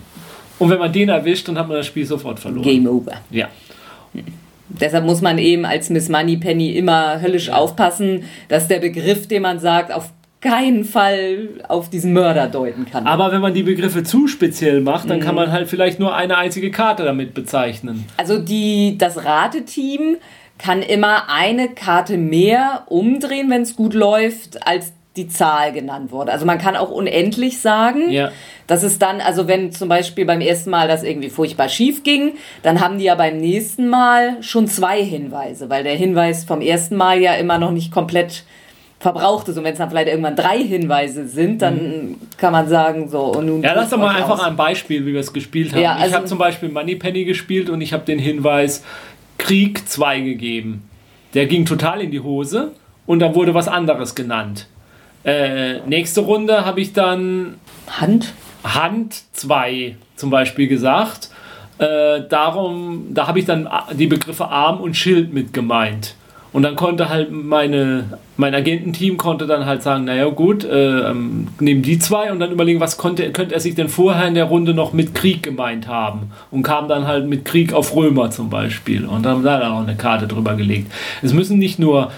[0.58, 2.63] Und wenn man den erwischt, dann hat man das Spiel sofort verloren.
[2.63, 3.13] Game over.
[3.29, 3.47] Ja.
[4.69, 9.60] Deshalb muss man eben als Miss Moneypenny immer höllisch aufpassen, dass der Begriff, den man
[9.60, 13.06] sagt, auf keinen Fall auf diesen Mörder deuten kann.
[13.08, 15.41] Aber wenn man die Begriffe zu speziell macht, dann kann Mhm.
[15.41, 18.06] man halt vielleicht nur eine einzige Karte damit bezeichnen.
[18.15, 20.15] Also die, das Rateteam
[20.58, 26.32] kann immer eine Karte mehr umdrehen, wenn es gut läuft, als die Zahl genannt wurde.
[26.32, 28.10] Also man kann auch unendlich sagen.
[28.10, 28.32] Ja.
[28.67, 32.34] Das ist dann, also wenn zum Beispiel beim ersten Mal das irgendwie furchtbar schief ging,
[32.63, 36.95] dann haben die ja beim nächsten Mal schon zwei Hinweise, weil der Hinweis vom ersten
[36.95, 38.43] Mal ja immer noch nicht komplett
[38.99, 39.57] verbraucht ist.
[39.57, 43.45] Und wenn es dann vielleicht irgendwann drei Hinweise sind, dann kann man sagen, so, und
[43.45, 43.57] nun.
[43.59, 43.63] Mhm.
[43.63, 44.43] Ja, lass doch mal einfach aus.
[44.43, 45.81] ein Beispiel, wie wir es gespielt haben.
[45.81, 48.83] Ja, ich also- habe zum Beispiel Moneypenny gespielt und ich habe den Hinweis
[49.38, 50.83] Krieg 2 gegeben.
[51.33, 52.71] Der ging total in die Hose
[53.05, 54.67] und dann wurde was anderes genannt.
[55.23, 57.55] Äh, nächste Runde habe ich dann
[57.88, 58.33] Hand.
[58.63, 61.29] Hand 2 zum Beispiel gesagt.
[61.77, 66.15] Äh, darum, da habe ich dann die Begriffe Arm und Schild mit gemeint.
[66.51, 71.47] Und dann konnte halt meine, mein Agententeam konnte dann halt sagen, naja gut, äh, ähm,
[71.59, 74.45] nehmen die zwei und dann überlegen, was konnte, könnte er sich denn vorher in der
[74.45, 76.31] Runde noch mit Krieg gemeint haben.
[76.49, 79.05] Und kam dann halt mit Krieg auf Römer zum Beispiel.
[79.05, 80.91] Und dann haben da noch eine Karte drüber gelegt.
[81.21, 82.12] Es müssen nicht nur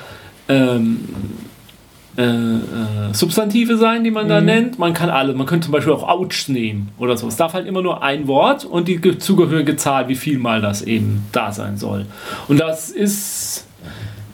[0.48, 1.00] ähm,
[2.18, 2.58] äh, äh,
[3.14, 4.80] Substantive sein, die man da nennt.
[4.80, 7.28] Man kann alle, man könnte zum Beispiel auch Ouch nehmen oder so.
[7.28, 10.62] Es darf halt immer nur ein Wort und die ge- zugehörige Zahl, wie viel mal
[10.62, 12.06] das eben da sein soll.
[12.48, 13.66] Und das ist,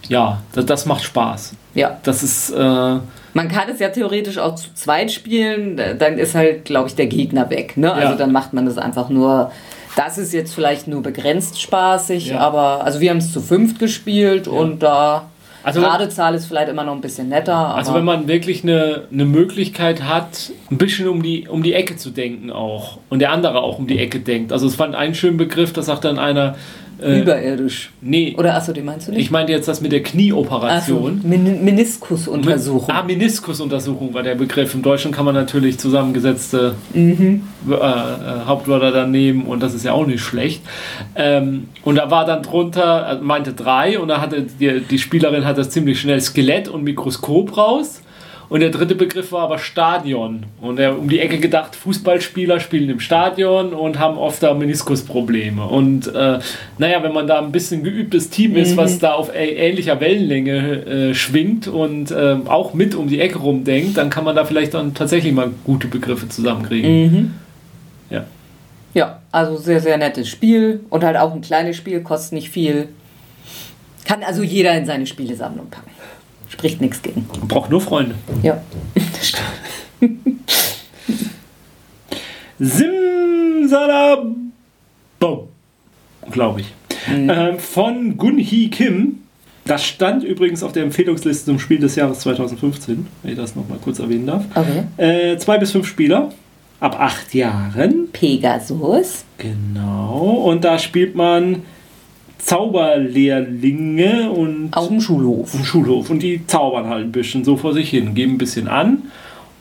[0.10, 1.54] ja, das, das macht Spaß.
[1.74, 1.98] Ja.
[2.04, 6.66] Das ist, äh, Man kann es ja theoretisch auch zu zweit spielen, dann ist halt,
[6.66, 7.78] glaube ich, der Gegner weg.
[7.78, 7.92] Ne?
[7.94, 8.16] Also Ja.
[8.16, 9.52] dann macht man das einfach nur.
[9.96, 12.40] Das ist jetzt vielleicht nur begrenzt spaßig, Ja.
[12.40, 15.24] aber also wir haben es zu fünft gespielt und da
[15.64, 17.76] Also- Radezahl ist vielleicht immer noch ein bisschen netter.
[17.76, 21.96] also wenn man wirklich eine, eine Möglichkeit hat, ein bisschen um die, um die Ecke
[21.98, 24.52] zu denken auch und der andere auch um die Ecke denkt.
[24.54, 26.56] Also es fand einen schönen Begriff, da sagt dann einer,
[27.02, 27.92] äh, überirdisch.
[28.02, 29.22] nee, Oder achso, den meinst du nicht?
[29.22, 31.22] ich meinte jetzt das mit der Knieoperation.
[31.24, 32.90] Men Meniskusuntersuchung.
[32.94, 34.74] Ah, Meniskusuntersuchung war der Begriff.
[34.74, 37.44] Im Deutschen kann man natürlich zusammengesetzte Mhm.
[37.70, 37.78] äh, äh,
[38.46, 40.62] Hauptwörter dann nehmen und das ist ja auch nicht schlecht.
[41.16, 45.46] Ähm, und da war dann drunter, äh, meinte drei und da hatte die, die Spielerin
[45.46, 48.02] hat das ziemlich schnell Skelett und Mikroskop raus.
[48.50, 50.46] Und der dritte Begriff war aber Stadion.
[50.62, 55.66] Und er um die Ecke gedacht, Fußballspieler spielen im Stadion und haben oft da Meniskusprobleme.
[55.66, 56.40] Und äh,
[56.78, 61.14] naja, wenn man da ein bisschen geübtes Team ist, was da auf ähnlicher Wellenlänge äh,
[61.14, 64.94] schwingt und äh, auch mit um die Ecke rumdenkt, dann kann man da vielleicht dann
[64.94, 67.34] tatsächlich mal gute Begriffe zusammenkriegen.
[68.10, 68.26] Ja.
[68.94, 72.88] Ja, also sehr, sehr nettes Spiel und halt auch ein kleines Spiel, kostet nicht viel.
[74.06, 75.92] Kann also jeder in seine Spielesammlung packen.
[76.58, 77.28] Spricht nichts gegen.
[77.40, 78.16] Man braucht nur Freunde.
[78.42, 78.62] Ja.
[82.60, 84.52] Simsalabum.
[86.32, 86.74] Glaube ich.
[87.10, 89.20] Ähm, von Gun-Hee Kim.
[89.66, 93.78] Das stand übrigens auf der Empfehlungsliste zum Spiel des Jahres 2015, wenn ich das nochmal
[93.84, 94.46] kurz erwähnen darf.
[94.56, 94.84] Okay.
[94.98, 96.32] Äh, zwei bis fünf Spieler
[96.80, 98.08] ab acht Jahren.
[98.14, 99.26] Pegasus.
[99.38, 100.44] Genau.
[100.46, 101.64] Und da spielt man
[102.48, 105.54] Zauberlehrlinge und Auf dem Schulhof.
[105.54, 108.70] im Schulhof und die zaubern halt ein bisschen so vor sich hin, geben ein bisschen
[108.70, 109.12] an.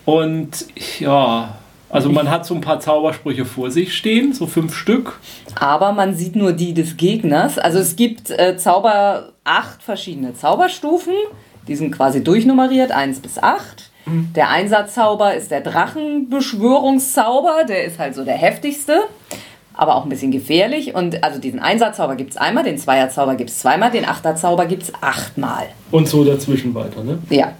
[0.04, 0.66] Und
[1.00, 1.56] ja,
[1.90, 5.18] also man hat so ein paar Zaubersprüche vor sich stehen, so fünf Stück.
[5.58, 7.58] Aber man sieht nur die des Gegners.
[7.58, 11.14] Also es gibt äh, Zauber, acht verschiedene Zauberstufen.
[11.66, 13.90] Die sind quasi durchnummeriert, 1 bis 8.
[14.36, 17.64] Der Einsatzzauber ist der Drachenbeschwörungszauber.
[17.68, 19.00] Der ist halt so der heftigste,
[19.76, 20.94] aber auch ein bisschen gefährlich.
[20.94, 24.84] Und also diesen Einsatzzauber gibt es einmal, den Zweierzauber gibt es zweimal, den Achterzauber gibt
[24.84, 25.66] es achtmal.
[25.90, 27.18] Und so dazwischen weiter, ne?
[27.30, 27.52] Ja.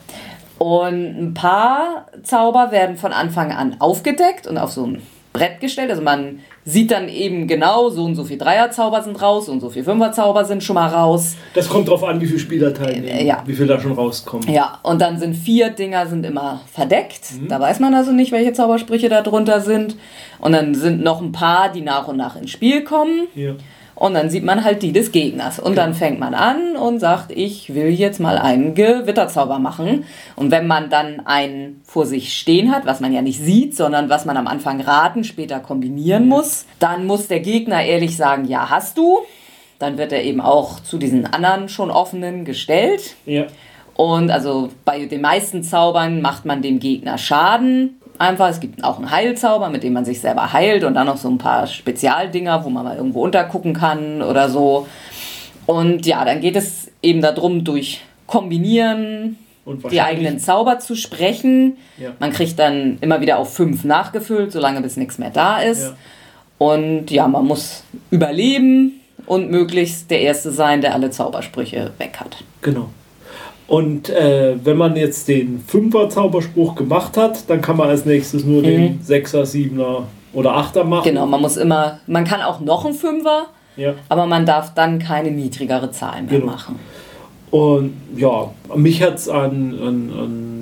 [0.59, 5.03] Und ein paar Zauber werden von Anfang an aufgedeckt und auf so einem
[5.37, 5.91] Brett gestellt.
[5.91, 9.61] Also man sieht dann eben genau, so und so viel Dreierzauber sind raus, so und
[9.61, 11.37] so viel Fünferzauber sind schon mal raus.
[11.55, 13.43] Das kommt drauf an, wie viele Spieler teilnehmen, Äh, ja.
[13.47, 14.51] wie viele da schon rauskommen.
[14.53, 17.33] Ja, und dann sind vier Dinger sind immer verdeckt.
[17.41, 17.49] Mhm.
[17.49, 19.97] Da weiß man also nicht, welche Zaubersprüche da drunter sind.
[20.39, 23.29] Und dann sind noch ein paar, die nach und nach ins Spiel kommen.
[23.35, 23.53] Ja.
[23.97, 25.59] Und dann sieht man halt die des Gegners.
[25.59, 30.05] Und dann fängt man an und sagt, ich will jetzt mal einen Gewitterzauber machen.
[30.37, 34.11] Und wenn man dann einen vor sich stehen hat, was man ja nicht sieht, sondern
[34.11, 38.69] was man am Anfang raten, später kombinieren muss, dann muss der Gegner ehrlich sagen, ja,
[38.69, 39.21] hast du.
[39.79, 43.15] Dann wird er eben auch zu diesen anderen schon offenen gestellt.
[43.25, 43.47] Ja.
[43.95, 47.99] Und also bei den meisten Zaubern macht man dem Gegner Schaden.
[48.19, 51.17] Einfach, es gibt auch einen Heilzauber, mit dem man sich selber heilt und dann noch
[51.17, 54.87] so ein paar Spezialdinger, wo man mal irgendwo untergucken kann oder so.
[55.67, 59.39] Und ja, dann geht es eben darum, durch Kombinieren
[59.91, 61.77] die eigenen Zauber zu sprechen.
[61.99, 62.13] Ja.
[62.19, 65.83] Man kriegt dann immer wieder auf fünf nachgefüllt, solange bis nichts mehr da ist.
[65.83, 65.97] Ja.
[66.59, 72.45] Und ja, man muss überleben und möglichst der Erste sein, der alle Zaubersprüche weg hat.
[72.63, 72.91] Genau.
[73.69, 78.63] Und äh, wenn man jetzt den Fünfer-Zauberspruch gemacht hat, dann kann man als nächstes nur
[78.63, 81.01] den Sechser, Siebener oder Achter machen.
[81.11, 81.15] Mhm.
[81.15, 83.95] Genau, man muss immer, man kann auch noch einen Fünfer, Ja.
[84.09, 86.53] aber man darf dann keine niedrigere Zahl mehr Genau.
[86.53, 86.79] machen.
[87.51, 90.56] Und ja, mich hat es an, an, an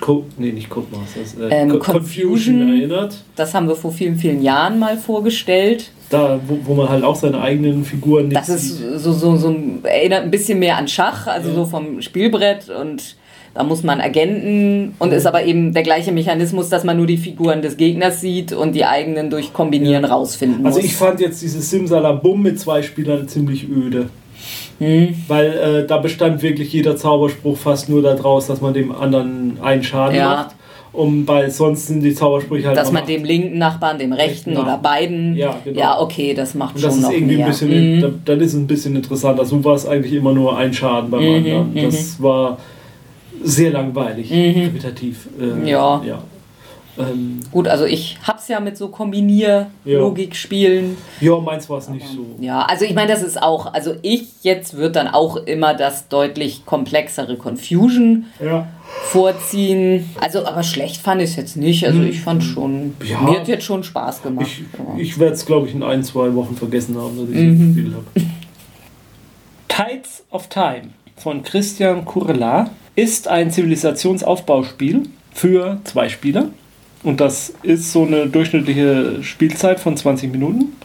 [0.00, 2.68] Code, nee, nicht Codemasters, äh, Ähm, Co- Confusion.
[2.78, 3.22] erinnert.
[3.36, 5.90] Das haben wir vor vielen, vielen Jahren mal vorgestellt.
[6.08, 9.54] Da, wo, wo man halt auch seine eigenen Figuren nicht Das ist so, so, so
[9.84, 11.54] erinnert ein bisschen mehr an Schach, also Ja.
[11.54, 13.16] so vom Spielbrett und
[13.54, 17.16] da muss man Agenten und ist aber eben der gleiche Mechanismus, dass man nur die
[17.16, 20.86] Figuren des Gegners sieht und die eigenen durch Kombinieren rausfinden Also muss.
[20.86, 24.08] ich fand jetzt dieses Simsalabum mit zwei Spielern ziemlich öde.
[24.80, 25.14] Hm.
[25.28, 29.82] Weil äh, da bestand wirklich jeder Zauberspruch fast nur daraus, dass man dem anderen einen
[29.84, 30.28] Schaden Ja.
[30.30, 30.56] macht.
[30.92, 34.62] Um, weil sonst sind die Zaubersprüche halt dass man dem linken Nachbarn, dem rechten Genau.
[34.62, 35.36] oder beiden.
[35.36, 35.78] Ja, genau.
[35.78, 37.46] ja, okay, das macht Und das schon ist noch irgendwie mehr.
[37.46, 38.20] ein bisschen, Mhm.
[38.24, 39.44] dann ist es ein bisschen interessanter.
[39.44, 41.74] So war es eigentlich immer nur ein Schaden beim Mhm, anderen.
[41.74, 42.58] Das war
[43.44, 45.28] sehr langweilig, repetitiv.
[45.40, 45.66] Äh, Mhm.
[45.68, 46.02] Ja.
[46.04, 46.22] ja.
[46.98, 50.96] Ähm, Gut, also ich hab's ja mit so Kombinier-Logik-Spielen.
[51.20, 52.26] ja, meins war es nicht so.
[52.40, 56.08] Ja, also ich meine, das ist auch, also ich jetzt würde dann auch immer das
[56.08, 58.66] deutlich komplexere Confusion Ja.
[59.04, 60.10] vorziehen.
[60.20, 61.86] Also, aber schlecht fand ich es jetzt nicht.
[61.86, 63.20] Also ich fand schon, Ja.
[63.20, 64.46] mir hat jetzt schon Spaß gemacht.
[64.46, 64.84] Ich, Ja.
[64.98, 67.52] ich werde es, glaube ich, in ein, zwei Wochen vergessen haben, dass ich Mhm.
[67.52, 68.06] es gespielt habe.
[69.68, 76.48] Tides of Time von Christian Kurela ist ein Zivilisationsaufbauspiel für zwei Spieler.
[77.02, 80.76] Und das ist so eine durchschnittliche Spielzeit von 20 Minuten.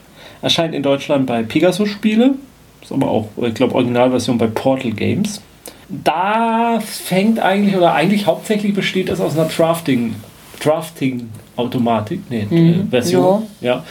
[0.41, 2.35] Erscheint in Deutschland bei Pegasus Spiele.
[2.81, 5.41] Ist aber auch, ich glaube, Originalversion bei Portal Games.
[5.89, 10.15] Da fängt eigentlich, oder eigentlich hauptsächlich besteht es aus einer Drafting,
[10.61, 13.43] Drafting-Automatik, nee, Mhm, äh, Version.
[13.61, 13.83] Ja.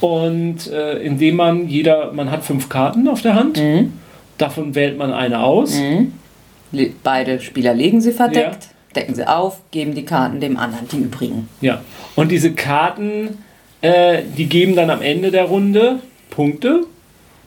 [0.00, 3.92] Und äh, indem man jeder, man hat fünf Karten auf der Hand, Mhm.
[4.38, 5.74] davon wählt man eine aus.
[5.78, 6.12] Mhm.
[7.02, 11.48] Beide Spieler legen sie verdeckt, decken sie auf, geben die Karten dem anderen, die übrigen.
[11.60, 11.80] Ja.
[12.16, 13.38] Und diese Karten,
[13.82, 16.00] äh, die geben dann am Ende der Runde
[16.30, 16.84] Punkte.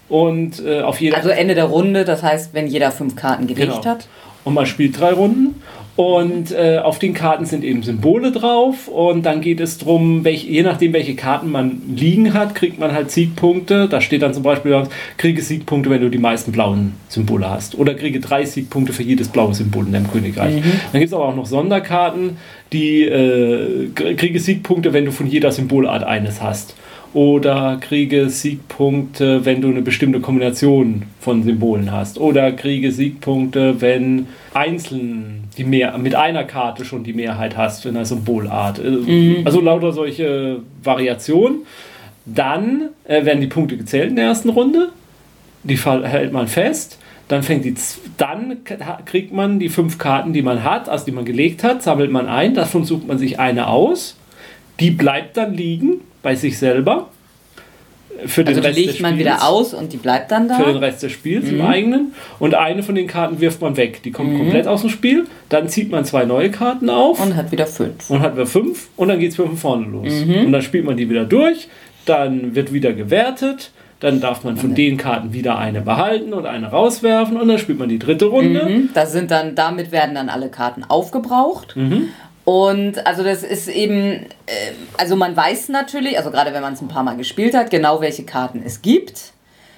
[0.10, 3.72] Und äh, auf jeder Also Ende der Runde, das heißt, wenn jeder fünf Karten gelegt
[3.82, 3.86] Genau.
[3.86, 4.08] hat.
[4.44, 5.62] Und man spielt drei Runden.
[5.96, 8.88] Und äh, auf den Karten sind eben Symbole drauf.
[8.88, 13.12] Und dann geht es darum, je nachdem, welche Karten man liegen hat, kriegt man halt
[13.12, 13.88] Siegpunkte.
[13.88, 14.84] Da steht dann zum Beispiel,
[15.18, 17.78] kriege Siegpunkte, wenn du die meisten blauen Symbole hast.
[17.78, 20.56] Oder kriege drei Siegpunkte für jedes blaue Symbol in deinem Königreich.
[20.92, 22.38] Dann gibt es aber auch noch Sonderkarten,
[22.72, 26.76] die äh, kriege Siegpunkte, wenn du von jeder Symbolart eines hast.
[27.14, 32.20] Oder kriege Siegpunkte, wenn du eine bestimmte Kombination von Symbolen hast.
[32.20, 37.96] Oder kriege Siegpunkte, wenn einzeln die mehr, mit einer Karte schon die Mehrheit hast in
[37.96, 38.80] einer Symbolart.
[38.80, 41.60] Äh, Also lauter solche Variationen.
[42.26, 44.90] Dann äh, werden die Punkte gezählt in der ersten Runde.
[45.64, 46.98] Die hält man fest.
[47.28, 47.76] Dann fängt die,
[48.18, 48.58] dann
[49.06, 52.28] kriegt man die fünf Karten, die man hat, also die man gelegt hat, sammelt man
[52.28, 52.54] ein.
[52.56, 54.18] Davon sucht man sich eine aus.
[54.80, 57.10] Die bleibt dann liegen bei sich selber.
[58.28, 59.20] Für den Also die Rest des legt man Spiels.
[59.28, 60.56] wieder aus und die bleibt dann da.
[60.56, 61.60] Für den Rest des Spiels Mhm.
[61.60, 62.14] im eigenen.
[62.40, 64.02] Und eine von den Karten wirft man weg.
[64.04, 65.26] Die kommt komplett aus dem Spiel.
[65.50, 68.10] Dann zieht man zwei neue Karten auf und hat wieder fünf.
[68.10, 70.08] und hat wir fünf und dann geht es wieder von vorne los.
[70.26, 70.46] Mhm.
[70.46, 71.68] Und dann spielt man die wieder durch,
[72.06, 76.68] dann wird wieder gewertet, dann darf man von den Karten wieder eine behalten und eine
[76.68, 78.64] rauswerfen und dann spielt man die dritte Runde.
[78.66, 78.90] Mhm.
[78.94, 81.76] Da sind dann, damit werden dann alle Karten aufgebraucht.
[81.76, 82.10] Mhm.
[82.46, 86.82] Und also das ist eben, äh, also man weiß natürlich, also gerade wenn man es
[86.82, 89.32] ein paar Mal gespielt hat, genau welche Karten es gibt.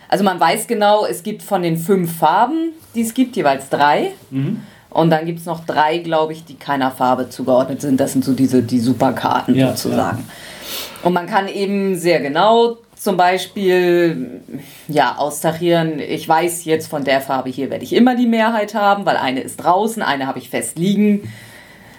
[0.09, 4.11] Also man weiß genau, es gibt von den fünf Farben, die es gibt, jeweils drei.
[4.31, 4.61] Mhm.
[4.89, 7.99] Und dann gibt es noch drei, glaube ich, die keiner Farbe zugeordnet sind.
[7.99, 10.27] Das sind so diese die Superkarten Ja, sozusagen.
[11.03, 14.41] Und man kann eben sehr genau zum Beispiel
[14.87, 19.05] ja, austarieren, ich weiß jetzt von der Farbe hier werde ich immer die Mehrheit haben,
[19.05, 21.31] weil eine ist draußen, eine habe ich fest liegen.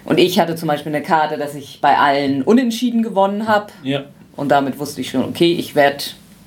[0.07, 3.67] Und ich hatte zum Beispiel eine Karte, dass ich bei allen unentschieden gewonnen habe.
[3.83, 4.05] Ja.
[4.37, 6.01] Und damit wusste ich schon, okay, ich werde,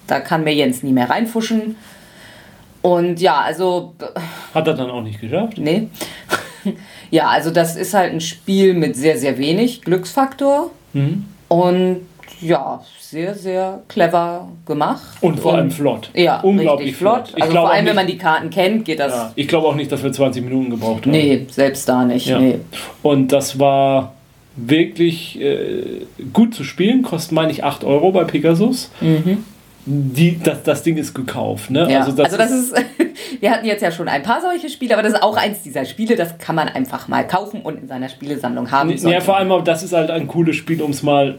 [0.07, 1.77] da kann mir Jens nie mehr reinfuschen.
[2.81, 3.95] Und ja, also,
[4.55, 5.59] Hat er dann auch nicht geschafft?
[5.59, 5.89] nee.
[7.11, 10.71] ja, also das ist halt ein Spiel mit sehr, sehr wenig Glücksfaktor.
[10.95, 11.27] Mhm.
[11.49, 12.07] Und
[12.41, 15.01] ja, sehr, sehr clever gemacht.
[15.21, 16.11] Und vor allem flott.
[16.15, 17.33] Ja, unglaublich flott.
[17.37, 19.13] Ich Also vor allem, auch wenn man nicht- die Karten kennt, geht das.
[19.13, 21.13] Ja, ich glaube auch nicht, dass wir 20 Minuten gebraucht haben.
[21.13, 22.27] Nee, selbst da nicht.
[22.27, 22.39] Ja.
[22.39, 22.59] Nee.
[23.03, 24.15] Und das war
[24.57, 28.91] wirklich äh, gut zu spielen, kostet, meine ich, 8 Euro bei Pegasus.
[29.87, 31.71] Die, das, das Ding ist gekauft.
[31.71, 31.85] Ne?
[31.85, 31.91] Mhm.
[31.91, 32.01] Ja.
[32.01, 32.75] Also das, also das ist,
[33.41, 35.87] wir hatten jetzt ja schon ein paar solche Spiele, aber das ist auch eins dieser
[35.87, 38.91] Spiele, das kann man einfach mal kaufen und in seiner Spielesammlung haben.
[38.97, 41.39] Ja, vor allem, das ist halt ein cooles Spiel, um es mal,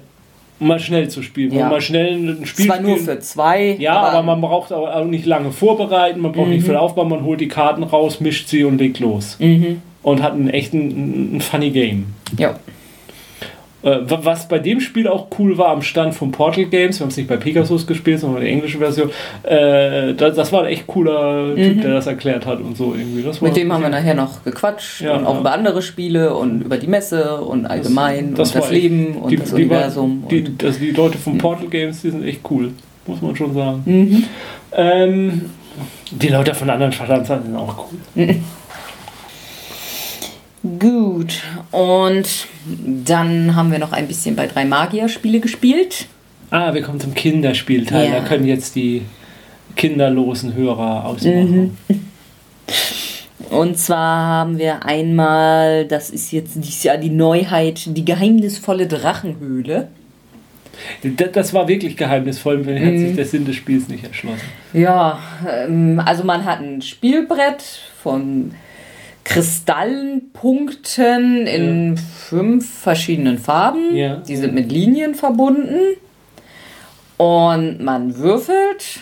[0.61, 1.51] um mal schnell zu spielen.
[1.51, 1.61] Ja.
[1.61, 3.75] man mal schnell ein Spiel Zwar nur spielen- für zwei.
[3.79, 6.53] Ja, aber, man braucht auch auch nicht lange vorbereiten, man braucht Mhm.
[6.53, 9.35] nicht viel Aufbau, man holt die Karten raus, mischt sie und legt los.
[9.39, 9.81] Mhm.
[10.03, 12.05] Und hat einen echten ein funny Game.
[12.37, 12.55] Ja.
[13.83, 17.05] Äh, wa- was bei dem Spiel auch cool war am Stand von Portal Games, wir
[17.05, 19.09] haben es nicht bei Pegasus gespielt, sondern die englische Version,
[19.43, 23.23] äh, das, das war ein echt cooler Typ, der das erklärt hat und so irgendwie.
[23.23, 23.53] Das war Mhm.
[23.55, 25.39] Mit dem haben wir nachher noch gequatscht Ja, und auch ja.
[25.41, 29.15] über andere Spiele und über die Messe und allgemein das und das war echt- Leben
[29.17, 30.23] und die, das die, war- Universum.
[30.29, 32.71] die, und also die Leute von Portal Games, die sind echt cool,
[33.07, 33.81] muss man schon sagen.
[33.85, 34.23] Mhm.
[34.73, 35.41] Ähm,
[36.11, 38.35] die Leute von anderen Verlandsheimen sind auch cool.
[40.79, 42.27] Gut, und
[43.05, 46.05] dann haben wir noch ein bisschen bei drei Magier-Spiele gespielt.
[46.51, 48.09] Ah, wir kommen zum Kinderspielteil.
[48.09, 48.19] Ja.
[48.19, 49.01] Da können jetzt die
[49.75, 51.77] kinderlosen Hörer ausmachen.
[53.49, 59.89] Und zwar haben wir einmal, das ist jetzt dieses Jahr die Neuheit, die geheimnisvolle Drachenhöhle.
[61.33, 64.45] Das war wirklich geheimnisvoll, mir hat sich der Sinn des Spiels nicht erschlossen.
[64.71, 67.61] Ja, ähm, also man hat ein Spielbrett
[68.01, 68.53] von
[69.23, 73.95] Kristallenpunkten in fünf verschiedenen Farben.
[73.95, 74.15] Ja.
[74.17, 75.79] Die sind mit Linien verbunden.
[77.17, 79.01] Und man würfelt,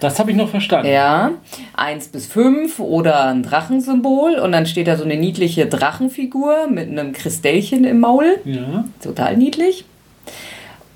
[0.00, 0.90] Das habe ich noch verstanden.
[0.90, 1.32] ja,
[1.74, 4.38] eins bis fünf oder ein Drachensymbol.
[4.38, 8.38] Und dann steht da so eine niedliche Drachenfigur mit einem Kristellchen im Maul.
[8.44, 8.84] Ja.
[9.02, 9.84] Total niedlich.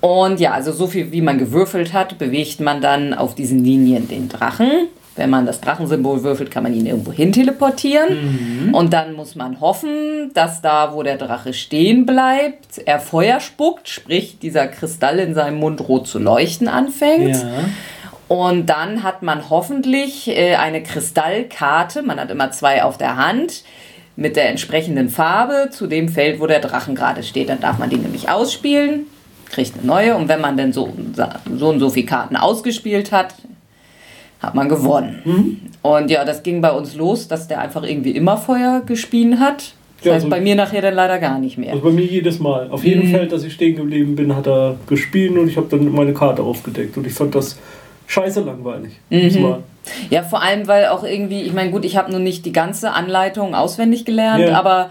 [0.01, 4.07] Und ja, also so viel wie man gewürfelt hat, bewegt man dann auf diesen Linien
[4.07, 4.71] den Drachen.
[5.19, 8.69] Wenn man das Drachensymbol würfelt, kann man ihn irgendwo hin teleportieren.
[8.73, 13.89] Und dann muss man hoffen, dass da, wo der Drache stehen bleibt, er Feuer spuckt,
[13.89, 17.35] sprich dieser Kristall in seinem Mund rot zu leuchten anfängt.
[17.35, 17.65] Ja.
[18.29, 23.63] Und dann hat man hoffentlich äh, eine Kristallkarte, man hat immer zwei auf der Hand,
[24.15, 27.49] mit der entsprechenden Farbe zu dem Feld, wo der Drachen gerade steht.
[27.49, 29.07] Dann darf man die nämlich ausspielen,
[29.49, 30.15] kriegt eine neue.
[30.15, 30.93] Und wenn man dann so,
[31.57, 33.33] so und so viele Karten ausgespielt hat,
[34.39, 35.69] hat man gewonnen.
[35.81, 39.73] Und ja, das ging bei uns los, dass der einfach irgendwie immer Feuer gespien hat.
[39.97, 41.71] Das Ja, heißt, so- bei mir nachher dann leider gar nicht mehr.
[41.73, 42.69] Also bei mir jedes Mal.
[42.69, 45.91] Auf jedem Feld, das ich stehen geblieben bin, hat er gespielt und ich habe dann
[45.91, 46.95] meine Karte aufgedeckt.
[46.95, 47.57] Und ich fand das
[48.07, 48.93] scheiße langweilig.
[49.09, 49.59] Mal.
[50.09, 52.91] Ja, vor allem, weil auch irgendwie, ich meine, gut, ich habe nur nicht die ganze
[52.93, 54.57] Anleitung auswendig gelernt, Ja.
[54.57, 54.89] aber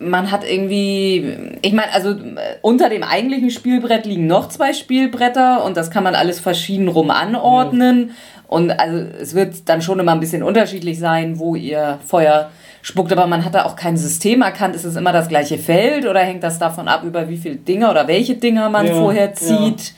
[0.00, 2.16] man hat irgendwie, ich meine, also
[2.62, 7.10] unter dem eigentlichen Spielbrett liegen noch zwei Spielbretter und das kann man alles verschieden rum
[7.10, 8.10] anordnen.
[8.48, 12.50] Und also es wird dann schon immer ein bisschen unterschiedlich sein, wo ihr Feuer
[12.82, 14.76] spuckt, aber man hat da auch kein System erkannt.
[14.76, 17.90] Ist es immer das gleiche Feld oder hängt das davon ab, über wie viele Dinger
[17.90, 19.32] oder welche Dinger man Ja, vorher ja.
[19.34, 19.94] zieht?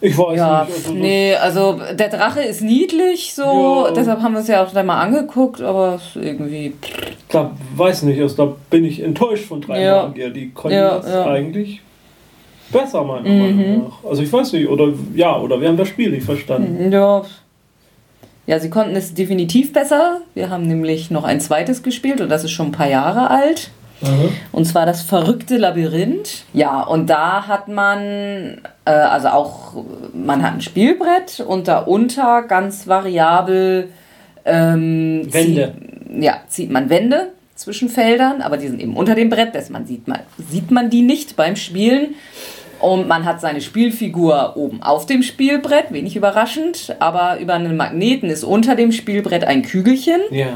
[0.00, 0.74] Ich weiß Ja, nicht.
[0.76, 3.92] Also nee, also der Drache ist niedlich so, Ja.
[3.92, 6.74] deshalb haben wir es ja auch dann mal angeguckt, aber irgendwie.
[7.30, 10.02] Da weiß nicht, also da bin ich enttäuscht von drei Ja.
[10.06, 10.30] Magier.
[10.30, 11.24] Die konnten Ja, das ja.
[11.26, 11.80] eigentlich
[12.74, 13.38] besser, meiner Mhm.
[13.38, 14.10] Meinung nach.
[14.10, 16.92] Also ich weiß nicht, oder ja, oder wir haben das Spiel nicht verstanden.
[16.92, 17.22] Ja.
[18.46, 20.20] Ja, sie konnten es definitiv besser.
[20.34, 23.70] Wir haben nämlich noch ein zweites gespielt und das ist schon ein paar Jahre alt.
[24.52, 26.44] Und zwar das verrückte Labyrinth.
[26.52, 29.72] Ja, und da hat man, äh, also auch,
[30.12, 33.88] man hat ein Spielbrett und darunter ganz variabel
[34.44, 35.74] ähm, Wände.
[36.12, 39.70] Zieht, ja, zieht man Wände zwischen Feldern, aber die sind eben unter dem Brett, das
[39.70, 40.18] man sieht, man,
[40.50, 42.14] sieht man die nicht beim Spielen.
[42.84, 48.28] Und man hat seine Spielfigur oben auf dem Spielbrett, wenig überraschend, aber über einen Magneten
[48.28, 50.20] ist unter dem Spielbrett ein Kügelchen.
[50.30, 50.48] Ja.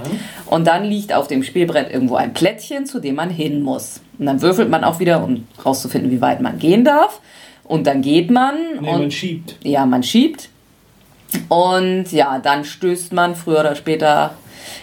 [0.44, 4.02] Und dann liegt auf dem Spielbrett irgendwo ein Plättchen, zu dem man hin muss.
[4.18, 7.22] Und dann würfelt man auch wieder, um rauszufinden, wie weit man gehen darf.
[7.64, 8.56] Und dann geht man.
[8.78, 9.56] Nee, und man schiebt.
[9.64, 10.50] ja, man schiebt.
[11.48, 14.34] Und ja, dann stößt man früher oder später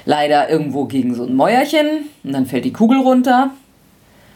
[0.05, 3.51] leider irgendwo gegen so ein Mäuerchen und dann fällt die Kugel runter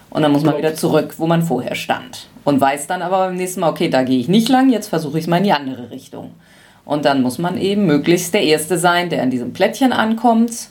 [0.10, 2.28] und dann muss man wieder zurück, wo man vorher stand.
[2.43, 5.20] Und weiß dann aber beim nächsten Mal, okay, da gehe ich nicht lang, jetzt versuche
[5.20, 6.32] ich es mal in die andere Richtung.
[6.86, 10.70] Und dann muss man eben möglichst der Erste sein, der an diesem Plättchen ankommt.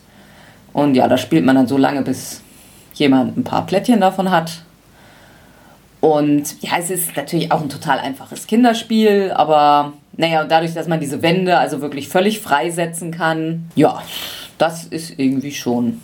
[0.72, 2.42] Und ja, da spielt man dann so lange, bis
[2.94, 4.62] jemand ein paar Plättchen davon hat.
[6.00, 10.86] Und ja, es ist natürlich auch ein total einfaches Kinderspiel, aber naja, und dadurch, dass
[10.88, 14.02] man diese Wände also wirklich völlig freisetzen kann, ja,
[14.58, 16.00] das ist irgendwie schon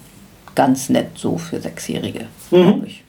[0.55, 2.62] ganz nett so für Sechsjährige, mhm.
[2.62, 3.03] glaube ich.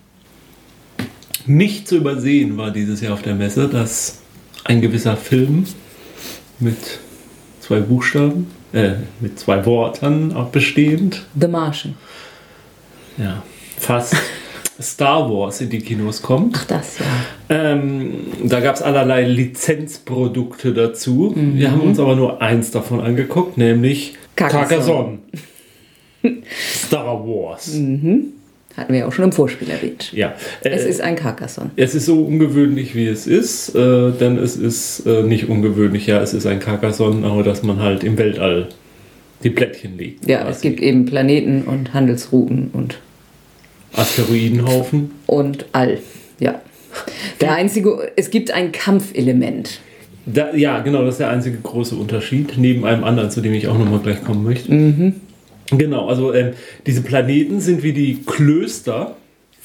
[1.45, 4.19] Nicht zu übersehen war dieses Jahr auf der Messe, dass
[4.63, 5.65] ein gewisser Film
[6.59, 6.77] mit
[7.59, 11.25] zwei Buchstaben, äh, mit zwei Worten auch bestehend.
[11.39, 11.95] The Martian.
[13.17, 13.43] Ja,
[13.77, 14.15] fast.
[14.81, 16.57] Star Wars in die Kinos kommt.
[16.59, 17.05] Ach, das ja.
[17.47, 21.33] Ähm, da gab es allerlei Lizenzprodukte dazu.
[21.33, 21.57] Mhm.
[21.57, 25.19] Wir haben uns aber nur eins davon angeguckt, nämlich Carcassonne.
[26.59, 27.73] Star Wars.
[27.73, 28.33] Mhm.
[28.77, 30.11] Hatten wir ja auch schon im Vorspiel erwähnt.
[30.11, 30.33] Ja.
[30.61, 31.71] Äh, es ist ein Carcassonne.
[31.77, 36.07] Es ist so ungewöhnlich, wie es ist, äh, denn es ist äh, nicht ungewöhnlich.
[36.07, 38.67] Ja, es ist ein Carcassonne, aber dass man halt im Weltall
[39.43, 40.27] die Plättchen legt.
[40.27, 40.51] Ja, quasi.
[40.51, 42.97] es gibt eben Planeten und Handelsrouten und
[43.93, 45.11] Asteroidenhaufen.
[45.25, 45.99] Und All,
[46.39, 46.61] ja.
[47.41, 49.79] Der einzige, es gibt ein Kampfelement.
[50.25, 53.67] Da, ja, genau, das ist der einzige große Unterschied, neben einem anderen, zu dem ich
[53.67, 54.73] auch nochmal gleich kommen möchte.
[54.73, 55.15] Mhm.
[55.71, 56.53] Genau, also ähm,
[56.85, 59.15] diese Planeten sind wie die Klöster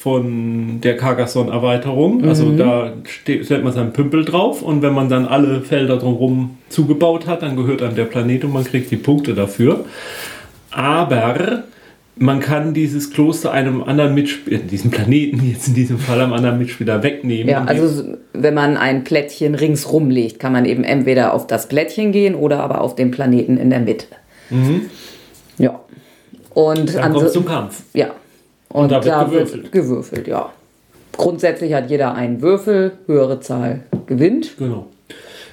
[0.01, 2.25] von der Carcassonne-Erweiterung.
[2.25, 2.57] Also mhm.
[2.57, 7.43] da stellt man seinen Pümpel drauf und wenn man dann alle Felder drumherum zugebaut hat,
[7.43, 9.85] dann gehört einem der Planet und man kriegt die Punkte dafür.
[10.71, 11.65] Aber
[12.15, 16.57] man kann dieses Kloster einem anderen Mitspieler, diesen Planeten jetzt in diesem Fall einem anderen
[16.57, 17.49] Mitspieler wegnehmen.
[17.49, 22.11] Ja, also wenn man ein Plättchen ringsrum legt, kann man eben entweder auf das Plättchen
[22.11, 24.07] gehen oder aber auf den Planeten in der Mitte.
[24.49, 24.89] Mhm.
[25.59, 25.79] Ja.
[26.53, 27.83] Und dann kommt zum Kampf.
[27.93, 28.11] Ja.
[28.69, 29.63] Und, Und da, wird, da gewürfelt.
[29.63, 30.51] wird gewürfelt, ja.
[31.13, 34.57] Grundsätzlich hat jeder einen Würfel, höhere Zahl gewinnt.
[34.57, 34.87] Genau.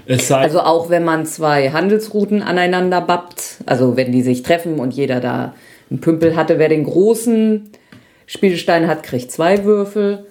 [0.07, 5.21] also auch wenn man zwei Handelsrouten aneinander bappt, also wenn die sich treffen und jeder
[5.21, 5.55] da
[5.91, 6.59] einen Pümpel hatte.
[6.59, 7.71] Wer den großen
[8.27, 10.27] Spielstein hat, kriegt zwei Würfel.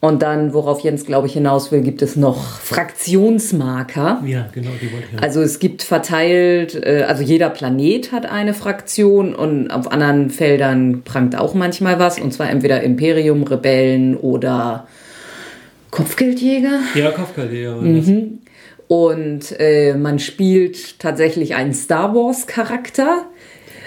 [0.00, 4.22] Und dann, worauf Jens, glaube ich, hinaus will, gibt es noch Fraktionsmarker.
[4.26, 5.22] Ja, genau, die wollte ich.
[5.22, 11.02] Also es gibt verteilt, äh, also jeder Planet hat eine Fraktion und auf anderen Feldern
[11.02, 12.20] prangt auch manchmal was.
[12.20, 14.86] Und zwar entweder Imperium, Rebellen oder
[15.90, 16.80] Kopfgeldjäger.
[16.94, 17.76] Ja, Kopfgeldjäger.
[17.76, 18.40] Mhm.
[18.88, 23.24] Und äh, man spielt tatsächlich einen Star Wars-Charakter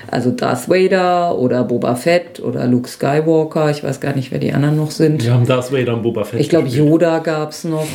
[0.08, 3.70] also Darth Vader oder Boba Fett oder Luke Skywalker.
[3.70, 5.24] Ich weiß gar nicht, wer die anderen noch sind.
[5.24, 6.40] Wir haben Darth Vader und Boba Fett.
[6.40, 7.88] Ich glaube, Yoda gab es noch.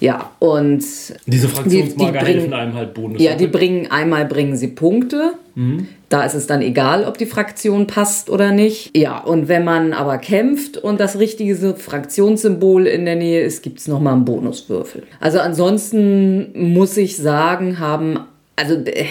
[0.00, 0.82] Ja, und
[1.26, 3.22] diese Fraktionsmarker helfen einem halt Bonus.
[3.22, 5.34] Ja, die bringen einmal bringen sie Punkte.
[5.54, 5.86] Mhm.
[6.08, 8.96] Da ist es dann egal, ob die Fraktion passt oder nicht.
[8.96, 13.78] Ja, und wenn man aber kämpft und das richtige Fraktionssymbol in der Nähe ist, gibt
[13.78, 15.04] es nochmal einen Bonuswürfel.
[15.20, 18.18] Also ansonsten muss ich sagen, haben
[18.56, 19.06] also äh,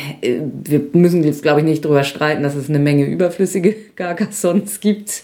[0.64, 5.24] wir müssen jetzt, glaube ich, nicht darüber streiten, dass es eine Menge überflüssige Carcassons gibt,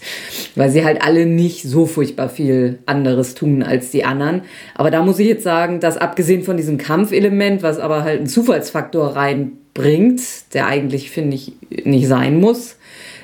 [0.56, 4.42] weil sie halt alle nicht so furchtbar viel anderes tun als die anderen.
[4.74, 8.26] Aber da muss ich jetzt sagen, dass abgesehen von diesem Kampfelement, was aber halt einen
[8.26, 10.20] Zufallsfaktor reinbringt,
[10.54, 11.52] der eigentlich, finde ich,
[11.84, 12.76] nicht sein muss,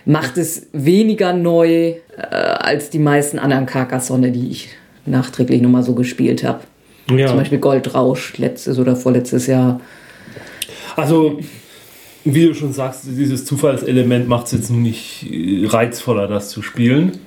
[0.04, 4.68] macht es weniger neu äh, als die meisten anderen Carcassonne, die ich
[5.04, 6.60] nachträglich nochmal so gespielt habe.
[7.10, 7.26] Ja.
[7.26, 9.80] Zum Beispiel Goldrausch letztes oder vorletztes Jahr
[10.96, 11.38] also,
[12.24, 16.62] wie du schon sagst, dieses Zufallselement macht es jetzt nun nicht äh, reizvoller, das zu
[16.62, 17.18] spielen.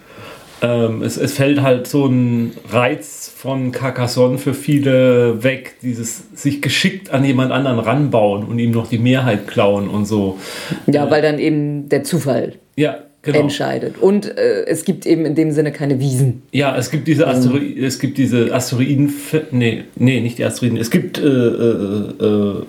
[0.62, 6.62] Ähm, es, es fällt halt so ein Reiz von Carcassonne für viele weg, dieses sich
[6.62, 10.40] geschickt an jemand anderen ranbauen und ihm noch die Mehrheit klauen und so.
[10.88, 13.42] Ja, äh, weil dann eben der Zufall ja, genau.
[13.42, 13.98] entscheidet.
[13.98, 16.44] Und äh, es gibt eben in dem Sinne keine Wiesen.
[16.52, 19.14] Ja, es gibt diese, also Asteroiden, es gibt diese Asteroiden,
[19.52, 22.64] nee, nee, nicht die Asteroiden, es gibt, äh, äh, äh,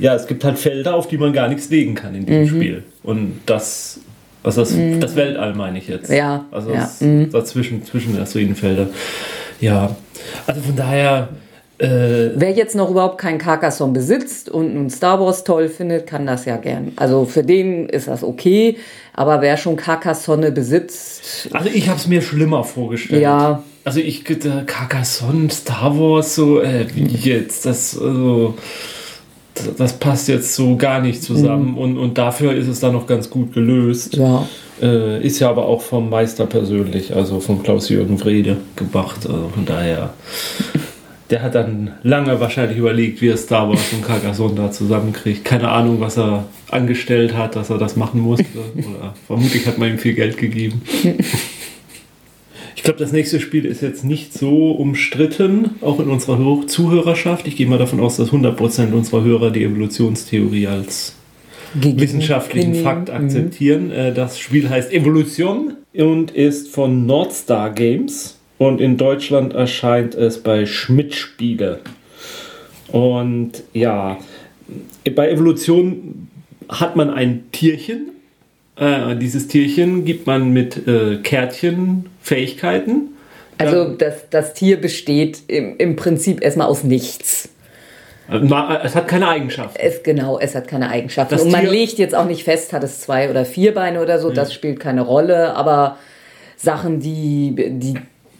[0.00, 2.48] ja, es gibt halt Felder, auf die man gar nichts legen kann in dem mhm.
[2.48, 2.82] Spiel.
[3.02, 4.00] Und das,
[4.42, 5.00] also das, mhm.
[5.00, 6.10] das Weltall meine ich jetzt.
[6.10, 6.46] Ja.
[6.50, 6.80] Also ja.
[6.80, 7.30] Das, mhm.
[7.30, 8.88] dazwischen, zwischen den Asteroidenfeldern.
[9.60, 9.96] Ja,
[10.46, 11.28] also von daher
[11.78, 16.26] äh, Wer jetzt noch überhaupt keinen Carcassonne besitzt und nun Star Wars toll findet, kann
[16.26, 16.92] das ja gern.
[16.96, 18.76] Also für den ist das okay,
[19.14, 21.48] aber wer schon Carcassonne besitzt.
[21.52, 23.22] Also ich habe es mir schlimmer vorgestellt.
[23.22, 23.62] Ja.
[23.84, 28.54] Also ich äh, Carcassonne, Star Wars, so äh, wie jetzt, das, also,
[29.54, 31.78] das, das passt jetzt so gar nicht zusammen mhm.
[31.78, 34.16] und, und dafür ist es dann noch ganz gut gelöst.
[34.16, 34.46] Ja.
[34.80, 39.26] Äh, ist ja aber auch vom Meister persönlich, also von Klaus-Jürgen Wrede gemacht.
[39.26, 40.10] Also von daher
[41.30, 45.44] Der hat dann lange wahrscheinlich überlegt, wie er Star Wars und Carcassonne da zusammenkriegt.
[45.44, 48.46] Keine Ahnung, was er angestellt hat, dass er das machen musste.
[48.76, 50.82] Oder vermutlich hat man ihm viel Geld gegeben.
[52.78, 57.48] Ich glaube, das nächste Spiel ist jetzt nicht so umstritten, auch in unserer Zuhörerschaft.
[57.48, 61.16] Ich gehe mal davon aus, dass 100% unserer Hörer die Evolutionstheorie als
[61.78, 63.88] Gegen wissenschaftlichen Fakt akzeptieren.
[63.88, 64.14] Mhm.
[64.14, 70.66] Das Spiel heißt Evolution und ist von Nordstar Games und in Deutschland erscheint es bei
[70.66, 71.80] Schmidt Spiele.
[72.90, 74.18] Und ja,
[75.14, 76.28] bei Evolution
[76.68, 78.10] hat man ein Tierchen.
[78.76, 83.14] Äh, dieses Tierchen gibt man mit äh, Kärtchen Fähigkeiten.
[83.58, 87.48] Also das, das Tier besteht im, im Prinzip erstmal aus nichts.
[88.30, 88.40] Äh,
[88.84, 89.78] es hat keine Eigenschaften.
[89.80, 91.34] Es, genau, es hat keine Eigenschaften.
[91.34, 94.00] Das und man Tier legt jetzt auch nicht fest, hat es zwei oder vier Beine
[94.02, 94.34] oder so, ja.
[94.34, 95.54] das spielt keine Rolle.
[95.54, 95.98] Aber
[96.56, 97.94] Sachen, die, die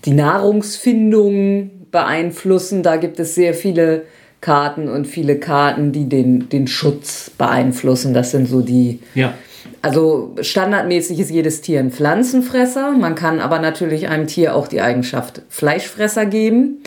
[0.05, 2.83] die Nahrungsfindung beeinflussen.
[2.83, 4.05] Da gibt es sehr viele
[4.41, 8.15] Karten und viele Karten, die den, den Schutz beeinflussen.
[8.15, 9.01] Das sind so die.
[9.15, 9.35] Ja.
[9.83, 12.93] Also standardmäßig ist jedes Tier ein Pflanzenfresser.
[12.93, 16.83] Man kann aber natürlich einem Tier auch die Eigenschaft Fleischfresser geben.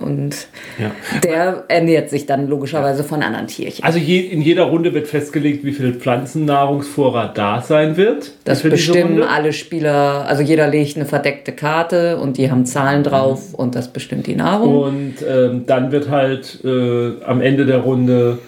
[0.00, 0.46] Und
[0.78, 0.90] ja.
[1.22, 3.84] der ernährt sich dann logischerweise von anderen Tierchen.
[3.84, 8.32] Also je, in jeder Runde wird festgelegt, wie viel Pflanzennahrungsvorrat da sein wird.
[8.44, 13.50] Das bestimmen alle Spieler, also jeder legt eine verdeckte Karte und die haben Zahlen drauf
[13.50, 13.56] mhm.
[13.56, 14.82] und das bestimmt die Nahrung.
[14.82, 18.38] Und ähm, dann wird halt äh, am Ende der Runde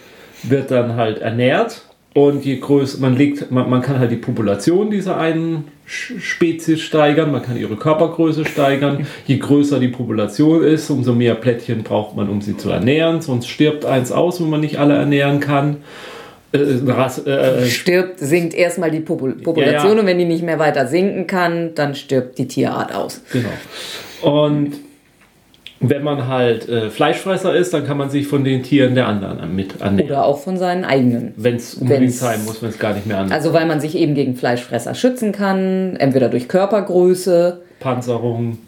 [0.43, 1.83] wird dann halt ernährt
[2.15, 7.31] und je größer, man legt, man, man kann halt die Population dieser einen Spezies steigern,
[7.31, 9.07] man kann ihre Körpergröße steigern.
[9.27, 13.21] Je größer die Population ist, umso mehr Plättchen braucht man, um sie zu ernähren.
[13.21, 15.79] Sonst stirbt eins aus, wenn man nicht alle ernähren kann.
[16.53, 20.01] Äh, äh, äh stirbt, sinkt erstmal die Popul Population ja, ja.
[20.01, 23.23] und wenn die nicht mehr weiter sinken kann, dann stirbt die Tierart aus.
[23.33, 23.49] Genau.
[24.23, 24.73] Und
[25.81, 29.55] wenn man halt äh, Fleischfresser ist, dann kann man sich von den Tieren der anderen
[29.55, 30.11] mit ernähren.
[30.11, 31.35] Oder auch von seinen eigenen.
[31.37, 33.97] Wenn es unbedingt sein muss, wenn es gar nicht mehr anders Also weil man sich
[33.97, 38.59] eben gegen Fleischfresser schützen kann, entweder durch Körpergröße, Panzerung,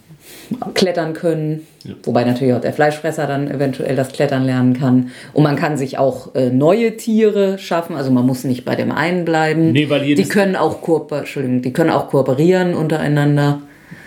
[0.74, 1.66] klettern können.
[1.84, 1.94] Ja.
[2.04, 5.10] Wobei natürlich auch der Fleischfresser dann eventuell das Klettern lernen kann.
[5.32, 7.96] Und man kann sich auch äh, neue Tiere schaffen.
[7.96, 9.72] Also man muss nicht bei dem einen bleiben.
[9.72, 10.76] Nee, weil jedes die können auch
[11.10, 13.60] Entschuldigung, die können auch kooperieren untereinander.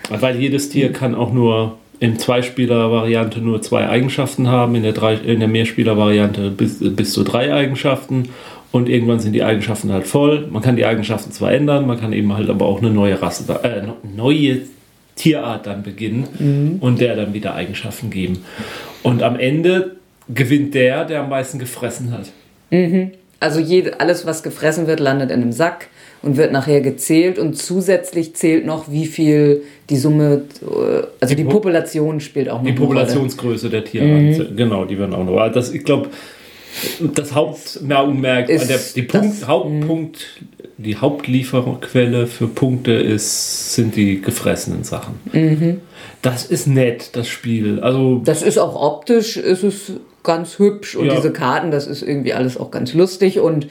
[0.08, 5.14] Weil jedes Tier kann auch nur in Zweispieler-Variante nur zwei Eigenschaften haben, in der, drei,
[5.14, 8.30] in der Mehrspieler-Variante bis, bis zu drei Eigenschaften
[8.72, 10.46] und irgendwann sind die Eigenschaften halt voll.
[10.50, 13.52] Man kann die Eigenschaften zwar ändern, man kann eben halt aber auch eine neue Rasse,
[13.62, 13.82] äh,
[14.16, 14.62] neue
[15.16, 16.76] Tierart dann beginnen mhm.
[16.80, 18.44] und der dann wieder Eigenschaften geben.
[19.02, 19.96] Und am Ende
[20.32, 22.30] gewinnt der, der am meisten gefressen hat.
[22.70, 23.10] Mhm.
[23.40, 25.88] Also jede, alles, was gefressen wird, landet in einem Sack
[26.22, 31.44] und wird nachher gezählt und zusätzlich zählt noch, wie viel die Summe, äh, also die,
[31.44, 34.56] die Population spielt auch noch Die Populationsgröße der Tiere, mhm.
[34.56, 35.32] genau, die werden auch noch.
[35.32, 36.10] Aber das, ich glaube,
[37.14, 40.26] das Hauptmerk, der, die Punkt, Hauptpunkt,
[40.76, 45.14] die Hauptlieferquelle für Punkte ist, sind die gefressenen Sachen.
[45.32, 45.80] Mhm.
[46.22, 47.80] Das ist nett, das Spiel.
[47.80, 49.92] Also das ist auch optisch, ist es
[50.22, 51.14] ganz hübsch und ja.
[51.14, 53.68] diese Karten, das ist irgendwie alles auch ganz lustig und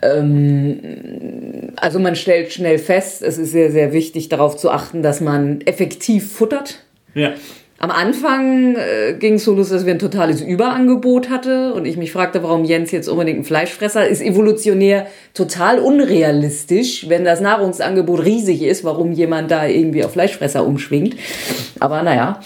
[0.00, 5.60] also man stellt schnell fest, es ist sehr, sehr wichtig darauf zu achten, dass man
[5.62, 6.80] effektiv futtert.
[7.14, 7.32] Ja.
[7.78, 11.98] Am Anfang äh, ging es so los, dass wir ein totales Überangebot hatte und ich
[11.98, 14.22] mich fragte, warum Jens jetzt unbedingt ein Fleischfresser ist.
[14.22, 21.16] Evolutionär total unrealistisch, wenn das Nahrungsangebot riesig ist, warum jemand da irgendwie auf Fleischfresser umschwingt.
[21.78, 22.40] Aber naja,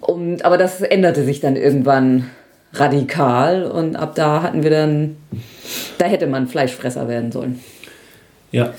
[0.00, 2.30] und, aber das änderte sich dann irgendwann
[2.74, 5.16] radikal und ab da hatten wir dann,
[5.98, 7.60] da hätte man Fleischfresser werden sollen.
[8.50, 8.74] Ja.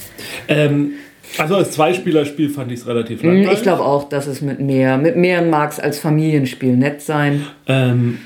[0.48, 0.94] Ähm,
[1.38, 3.54] also als Zweispielerspiel fand ich es relativ hm, langweilig.
[3.54, 7.46] Ich glaube auch, dass es mit mehr, mit mehr mag es als Familienspiel nett sein.
[7.68, 8.20] Ähm,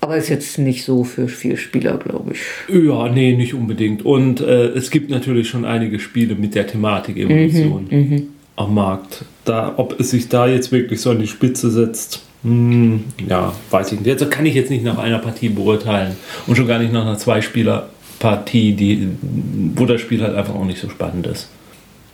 [0.00, 2.40] aber ist jetzt nicht so für vier Spieler, glaube ich.
[2.68, 4.04] Ja, nee, nicht unbedingt.
[4.04, 8.28] Und äh, es gibt natürlich schon einige Spiele mit der Thematik Evolution mhm, mhm.
[8.56, 9.24] am Markt.
[9.46, 13.92] Da, ob es sich da jetzt wirklich so an die Spitze setzt, hm, ja, weiß
[13.92, 14.10] ich nicht.
[14.10, 16.16] Also kann ich jetzt nicht nach einer Partie beurteilen
[16.46, 19.08] und schon gar nicht nach einer Zweispieler-Partie, die,
[19.74, 21.48] wo das Spiel halt einfach auch nicht so spannend ist.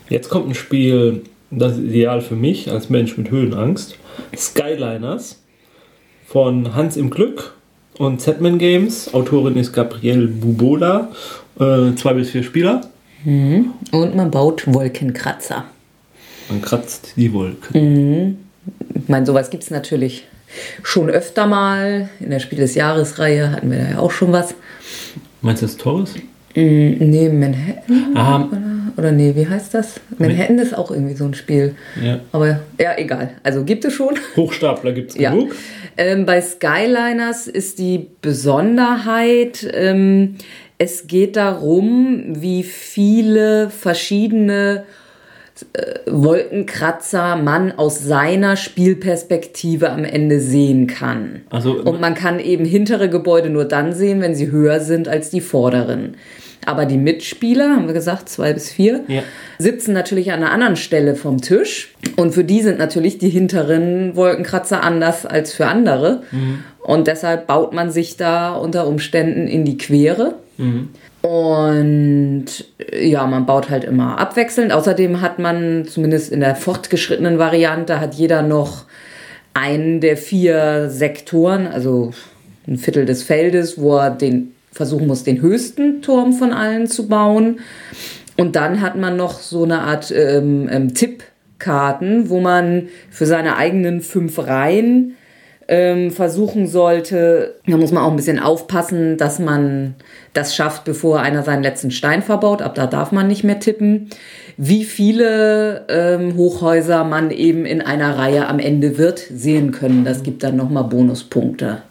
[0.09, 3.97] Jetzt kommt ein Spiel, das ist ideal für mich als Mensch mit Höhenangst.
[4.37, 5.43] Skyliners
[6.27, 7.55] von Hans im Glück
[7.99, 9.13] und Zetman Games.
[9.13, 11.11] Autorin ist Gabrielle Bubola.
[11.59, 12.83] Äh, zwei bis vier Spieler.
[13.25, 13.73] Mhm.
[13.91, 15.65] Und man baut Wolkenkratzer.
[16.49, 17.73] Man kratzt die Wolken.
[17.73, 18.39] Mhm.
[18.95, 20.27] Ich meine, sowas gibt es natürlich
[20.83, 22.09] schon öfter mal.
[22.21, 24.55] In der Spiel des Jahres-Reihe hatten wir da ja auch schon was.
[25.43, 26.15] Meinst du das Torres?
[26.55, 26.61] Mm,
[26.99, 28.17] nee, Manhattan.
[28.17, 28.49] Ah,
[28.97, 30.01] Oder nee, wie heißt das?
[30.19, 31.77] Manhattan ist auch irgendwie so ein Spiel.
[32.03, 32.19] Ja.
[32.33, 33.31] Aber ja, egal.
[33.45, 34.19] Also gibt es schon.
[34.37, 35.31] Hochstapler gibt es Ja.
[35.31, 35.55] genug.
[35.97, 40.37] Ähm, bei Skyliners ist die Besonderheit, ähm,
[40.79, 44.85] es geht darum, wie viele verschiedene
[45.73, 51.43] äh, Wolkenkratzer man aus seiner Spielperspektive am Ende sehen kann.
[51.51, 55.31] Also Und man kann eben hintere Gebäude nur dann sehen, wenn sie höher sind als
[55.31, 56.17] die vorderen.
[56.67, 59.23] Aber die Mitspieler, haben wir gesagt, zwei bis vier, Ja.
[59.59, 61.95] sitzen natürlich an einer anderen Stelle vom Tisch.
[62.17, 66.23] Und für die sind natürlich die hinteren Wolkenkratzer anders als für andere.
[66.83, 70.35] Und deshalb baut man sich da unter Umständen in die Quere.
[71.23, 72.47] Und
[72.79, 74.73] äh, ja, man baut halt immer abwechselnd.
[74.73, 78.85] Außerdem hat man, zumindest in der fortgeschrittenen Variante, hat jeder noch
[79.53, 82.13] einen der vier Sektoren, also
[82.67, 87.09] ein Viertel des Feldes, wo er den versuchen muss, den höchsten Turm von allen zu
[87.09, 87.61] bauen.
[88.37, 93.57] Und dann hat man noch so eine Art ähm, ähm, Tippkarten, wo man für seine
[93.57, 95.17] eigenen fünf Reihen
[95.73, 99.95] ähm, versuchen sollte, da muss man auch ein bisschen aufpassen, dass man
[100.35, 102.61] das schafft, bevor einer seinen letzten Stein verbaut.
[102.61, 104.11] Ab da darf man nicht mehr tippen.
[104.57, 110.05] Wie viele ähm, Hochhäuser man eben in einer Reihe am Ende wird sehen können.
[110.05, 111.83] Das gibt dann nochmal Bonuspunkte.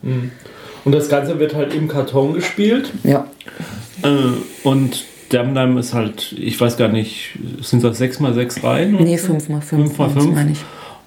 [0.83, 2.91] Und das Ganze wird halt im Karton gespielt.
[3.05, 3.27] Ja.
[4.03, 8.97] Äh, und Damdam ist halt, ich weiß gar nicht, sind das 6 mal 6 Reihen?
[9.01, 10.25] Nee, 5 mal 5 5 mal 5.
[10.35, 10.59] meine ich.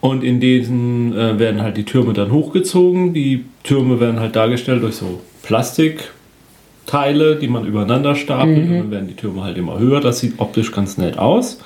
[0.03, 3.15] Und in diesen äh, werden halt die Türme dann hochgezogen.
[3.15, 8.69] Die Türme werden halt dargestellt durch so Plastikteile, die man übereinander stapelt.
[8.69, 10.01] Und dann werden die Türme halt immer höher.
[10.01, 11.61] Das sieht optisch ganz nett aus.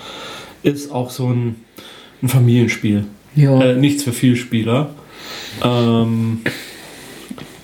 [0.62, 1.55] Ist auch so ein,
[2.22, 3.05] ein Familienspiel.
[3.34, 3.59] Ja.
[3.59, 4.91] Äh, nichts für Vielspieler.
[5.64, 6.41] Ähm,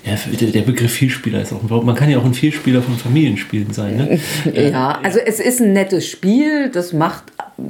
[0.07, 3.75] ja, der, Begriff Vielspieler ist auch ein Man kann ja auch ein Vielspieler von Familienspielen
[3.75, 3.99] sein.
[3.99, 4.21] Ne?
[4.71, 6.71] Ja, also es ist ein nettes Spiel.
[6.71, 7.25] Das macht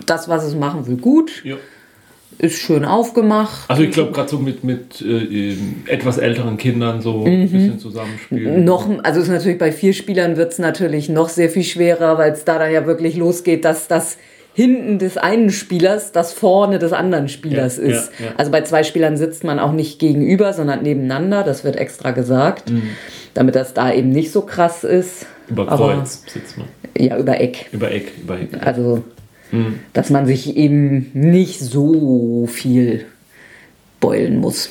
[0.07, 1.43] das, was es machen will, gut.
[1.43, 1.57] Ja.
[2.39, 3.69] Ist schön aufgemacht.
[3.69, 5.55] Also ich glaube gerade so mit, mit äh,
[5.87, 8.65] etwas älteren Kindern so ein bisschen zusammenspielen.
[8.65, 12.19] noch, also es ist natürlich bei vier Spielern wird es natürlich noch sehr viel schwerer,
[12.19, 14.17] weil es da dann ja wirklich losgeht, dass das
[14.55, 18.13] hinten des einen Spielers das vorne des anderen Spielers Ja, ist.
[18.19, 18.33] ja, ja.
[18.37, 21.43] Also bei zwei Spielern sitzt man auch nicht gegenüber, sondern nebeneinander.
[21.45, 22.83] Das wird extra gesagt, Mhm.
[23.35, 25.27] damit das da eben nicht so krass ist.
[25.49, 26.67] Über Aber- Kreuz sitzt man.
[26.99, 27.67] Ja, über Eck.
[27.73, 28.51] Über Eck, über Eck.
[28.61, 29.03] Also,
[29.53, 29.81] Mhm.
[29.93, 33.05] dass man sich eben nicht so viel
[34.01, 34.71] beulen muss.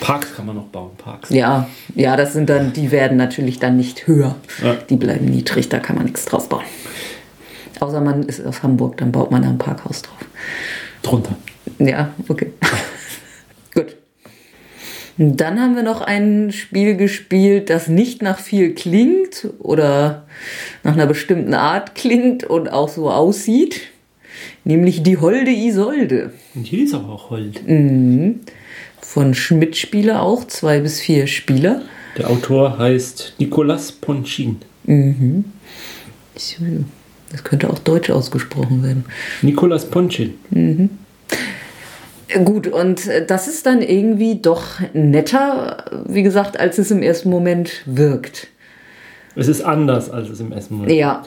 [0.00, 1.30] Parks kann man noch bauen, Parks.
[1.30, 4.36] Ja, ja, das sind dann, die werden natürlich dann nicht höher.
[4.62, 4.76] Ja.
[4.88, 6.64] Die bleiben niedrig, da kann man nichts drauf bauen.
[7.80, 10.18] Außer man ist aus Hamburg, dann baut man da ein Parkhaus drauf.
[11.02, 11.36] Drunter.
[11.78, 12.52] Ja, okay.
[15.20, 20.26] Dann haben wir noch ein Spiel gespielt, das nicht nach viel klingt oder
[20.84, 23.80] nach einer bestimmten Art klingt und auch so aussieht.
[24.64, 26.32] Nämlich die Holde Isolde.
[26.54, 27.60] Und hier ist aber auch Hold.
[29.00, 31.82] Von Schmidt-Spieler auch, zwei bis vier Spieler.
[32.16, 34.58] Der Autor heißt Nicolas Ponchin.
[37.30, 39.04] Das könnte auch deutsch ausgesprochen werden.
[39.42, 40.34] Nicolas Ponchin.
[42.44, 47.30] Gut, und äh, das ist dann irgendwie doch netter, wie gesagt, als es im ersten
[47.30, 48.48] Moment wirkt.
[49.34, 51.22] Es ist anders, als es im ersten Moment Ja,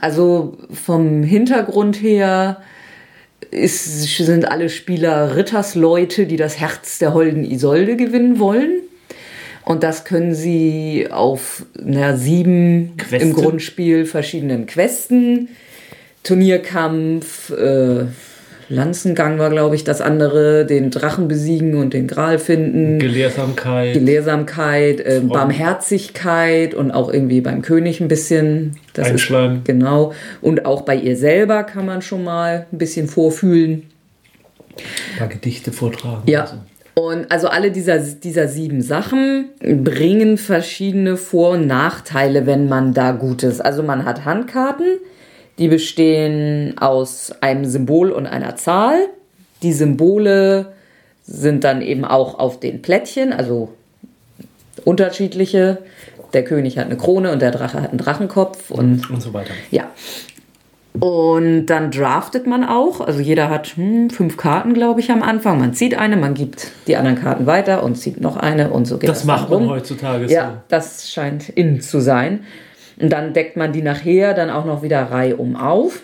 [0.00, 2.58] also vom Hintergrund her
[3.50, 8.82] ist, sind alle Spieler Rittersleute, die das Herz der holden Isolde gewinnen wollen.
[9.64, 13.16] Und das können sie auf na, sieben Queste?
[13.16, 15.48] im Grundspiel verschiedenen Questen.
[16.22, 18.04] Turnierkampf, äh,
[18.70, 23.00] Lanzengang war, glaube ich, das andere, den Drachen besiegen und den Gral finden.
[23.00, 23.94] Gelehrsamkeit.
[23.94, 28.76] Gelehrsamkeit, äh, Barmherzigkeit und auch irgendwie beim König ein bisschen.
[28.94, 29.58] Das Einschleimen.
[29.58, 30.12] Ist, genau.
[30.40, 33.82] Und auch bei ihr selber kann man schon mal ein bisschen vorfühlen.
[34.76, 36.22] ein paar Gedichte vortragen.
[36.26, 36.42] Ja.
[36.42, 36.54] Also.
[36.94, 43.12] Und also alle dieser, dieser sieben Sachen bringen verschiedene Vor- und Nachteile, wenn man da
[43.12, 43.60] gut ist.
[43.60, 44.98] Also man hat Handkarten,
[45.60, 49.08] die bestehen aus einem Symbol und einer Zahl.
[49.62, 50.72] Die Symbole
[51.24, 53.68] sind dann eben auch auf den Plättchen, also
[54.84, 55.78] unterschiedliche.
[56.32, 59.50] Der König hat eine Krone und der Drache hat einen Drachenkopf und Und so weiter.
[59.70, 59.84] ja.
[60.98, 63.00] Und dann draftet man auch.
[63.00, 65.60] Also jeder hat hm, fünf Karten, glaube ich, am Anfang.
[65.60, 68.98] Man zieht eine, man gibt die anderen Karten weiter und zieht noch eine und so
[68.98, 69.18] geht das.
[69.18, 69.70] Das macht man rum.
[69.70, 72.40] heutzutage Ja, das scheint in zu sein.
[73.00, 76.02] Und dann deckt man die nachher dann auch noch wieder reihum auf.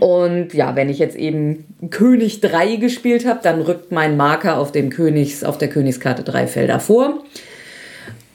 [0.00, 4.72] Und ja, wenn ich jetzt eben König 3 gespielt habe, dann rückt mein Marker auf,
[4.72, 7.22] dem Königs, auf der Königskarte drei Felder vor.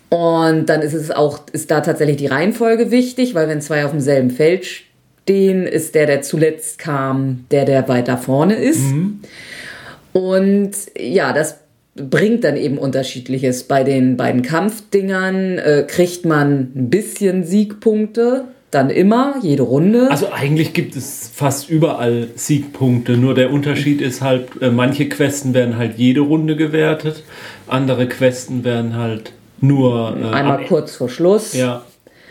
[0.10, 3.92] Und dann ist es auch, ist da tatsächlich die Reihenfolge wichtig, weil wenn zwei auf
[3.92, 8.82] demselben Feld stehen, ist der, der zuletzt kam, der, der weiter vorne ist.
[8.82, 9.22] Mhm.
[10.14, 11.60] Und ja, das
[12.10, 13.64] bringt dann eben unterschiedliches.
[13.64, 20.08] Bei den beiden Kampfdingern äh, kriegt man ein bisschen Siegpunkte, dann immer, jede Runde.
[20.12, 25.54] Also eigentlich gibt es fast überall Siegpunkte, nur der Unterschied ist halt, äh, manche Questen
[25.54, 27.24] werden halt jede Runde gewertet,
[27.68, 30.16] andere Questen werden halt nur...
[30.22, 31.54] Äh, Einmal kurz vor Schluss.
[31.54, 31.84] Ja.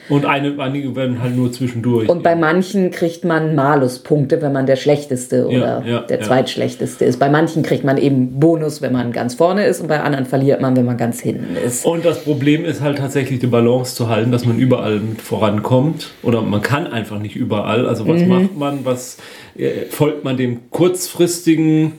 [0.09, 2.09] Und eine, einige werden halt nur zwischendurch.
[2.09, 7.05] Und bei manchen kriegt man Maluspunkte, wenn man der Schlechteste oder ja, ja, der Zweitschlechteste
[7.05, 7.19] ist.
[7.19, 10.61] Bei manchen kriegt man eben Bonus, wenn man ganz vorne ist und bei anderen verliert
[10.61, 11.85] man, wenn man ganz hinten ist.
[11.85, 16.11] Und das Problem ist halt tatsächlich die Balance zu halten, dass man überall vorankommt.
[16.23, 17.87] Oder man kann einfach nicht überall.
[17.87, 18.29] Also was mhm.
[18.29, 18.85] macht man?
[18.85, 19.19] Was
[19.57, 21.93] äh, folgt man dem kurzfristigen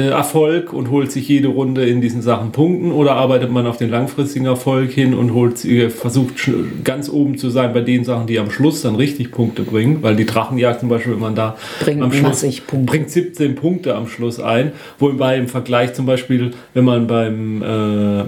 [0.00, 3.90] Erfolg und holt sich jede Runde in diesen Sachen Punkten oder arbeitet man auf den
[3.90, 6.50] langfristigen Erfolg hin und holt, äh, versucht
[6.82, 10.16] ganz oben zu sein bei den Sachen, die am Schluss dann richtig Punkte bringen, weil
[10.16, 12.86] die Drachenjagd zum Beispiel, wenn man da bringt am Schluss Punkte.
[12.86, 17.64] bringt 17 Punkte am Schluss ein, wobei im Vergleich zum Beispiel, wenn man beim, äh,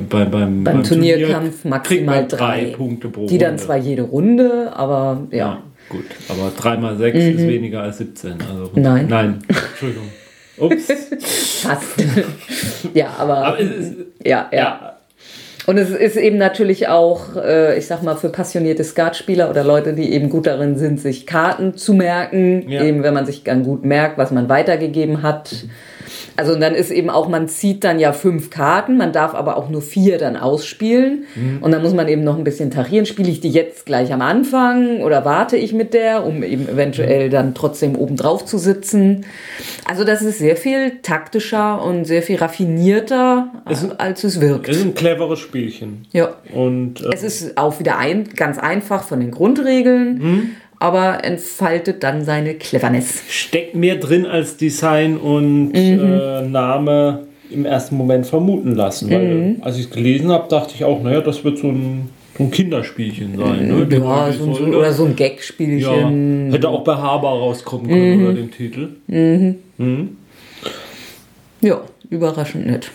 [0.09, 4.73] bei, beim, beim, beim Turnierkampf Turnier maximal drei, Punkte pro Die dann zwar jede Runde,
[4.77, 5.39] aber ja.
[5.39, 7.21] ja gut, aber 3 mal 6 mhm.
[7.21, 8.33] ist weniger als 17.
[8.33, 9.07] Also, nein.
[9.09, 10.09] Nein, Entschuldigung.
[10.59, 10.87] Ups.
[11.63, 11.83] Fast.
[12.95, 13.95] ja, aber, aber ist,
[14.25, 14.95] ja, ja, ja.
[15.67, 19.95] Und es ist eben natürlich auch, äh, ich sag mal, für passionierte Skatspieler oder Leute,
[19.95, 22.83] die eben gut darin sind, sich Karten zu merken, ja.
[22.85, 25.65] eben wenn man sich dann gut merkt, was man weitergegeben hat.
[26.37, 29.57] Also und dann ist eben auch, man zieht dann ja fünf Karten, man darf aber
[29.57, 31.25] auch nur vier dann ausspielen.
[31.35, 31.59] Mhm.
[31.61, 33.07] Und dann muss man eben noch ein bisschen tarieren.
[33.07, 37.31] Spiele ich die jetzt gleich am Anfang oder warte ich mit der, um eben eventuell
[37.31, 39.27] dann trotzdem oben drauf zu sitzen?
[39.89, 44.69] Also das ist sehr viel taktischer und sehr viel raffinierter, es als es wirkt.
[44.69, 46.07] Es ist ein cleveres Spielchen.
[46.13, 46.35] Ja.
[46.53, 50.19] Und, äh es ist auch wieder ein, ganz einfach von den Grundregeln.
[50.19, 53.23] Mhm aber entfaltet dann seine Cleverness.
[53.29, 55.75] Steckt mehr drin als Design und mhm.
[55.75, 59.11] äh, Name im ersten Moment vermuten lassen.
[59.11, 59.57] Weil, mhm.
[59.63, 62.51] als ich es gelesen habe, dachte ich auch, naja, das wird so ein, so ein
[62.51, 63.69] Kinderspielchen sein.
[63.69, 63.87] Ne?
[63.91, 66.49] Ja, so, so, oder so ein Gagspielchen.
[66.49, 68.25] Ja, hätte auch bei Haber rauskommen können mhm.
[68.25, 68.89] oder dem Titel.
[69.07, 69.57] Mhm.
[69.79, 70.17] mhm.
[71.61, 72.91] Ja, überraschend nett.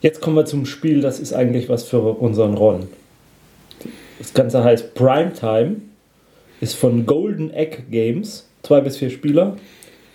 [0.00, 2.88] Jetzt kommen wir zum Spiel, das ist eigentlich was für unseren Ron.
[4.18, 5.76] Das Ganze heißt Primetime
[6.60, 9.56] ist von Golden Egg Games, zwei bis vier Spieler.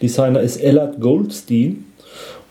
[0.01, 1.85] Designer ist Ellard Goldstein.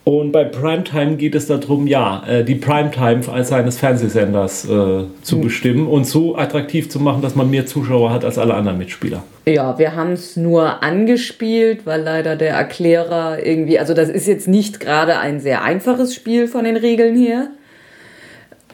[0.04, 5.40] Und bei Primetime geht es darum, ja, äh, die Primetime seines Fernsehsenders äh, zu mhm.
[5.42, 9.22] bestimmen und so attraktiv zu machen, dass man mehr Zuschauer hat als alle anderen Mitspieler.
[9.46, 14.48] Ja, wir haben es nur angespielt, weil leider der Erklärer irgendwie, also das ist jetzt
[14.48, 17.50] nicht gerade ein sehr einfaches Spiel von den Regeln her.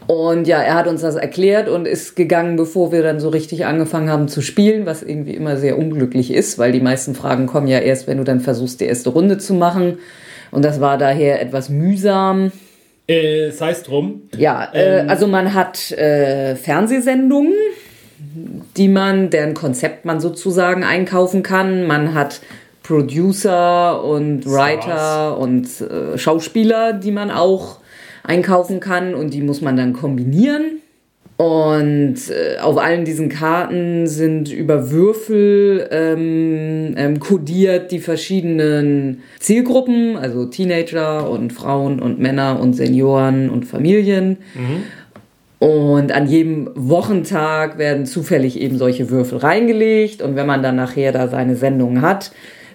[0.09, 3.67] Und ja, er hat uns das erklärt und ist gegangen, bevor wir dann so richtig
[3.67, 7.69] angefangen haben zu spielen, was irgendwie immer sehr unglücklich ist, weil die meisten Fragen kommen
[7.69, 9.99] ja erst, wenn du dann versuchst, die erste Runde zu machen.
[10.51, 12.53] Und das war daher etwas mühsam.
[13.07, 14.23] Äh, sei es drum.
[14.35, 15.11] Ja, äh, ähm.
[15.11, 17.53] also man hat äh, Fernsehsendungen,
[18.79, 21.87] die man, deren Konzept man sozusagen einkaufen kann.
[21.87, 22.41] Man hat
[22.83, 25.39] Producer und Writer Stars.
[25.39, 27.81] und äh, Schauspieler, die man auch
[28.29, 30.81] einkaufen kann und die muss man dann kombinieren.
[31.39, 40.17] Und äh, auf allen diesen Karten sind über Würfel ähm, ähm, kodiert die verschiedenen Zielgruppen,
[40.17, 44.39] also Teenager und Frauen und Männer und Senioren und Familien.
[44.55, 44.83] Mhm.
[45.61, 50.23] Und an jedem Wochentag werden zufällig eben solche Würfel reingelegt.
[50.23, 52.33] Und wenn man dann nachher da seine Sendung hat,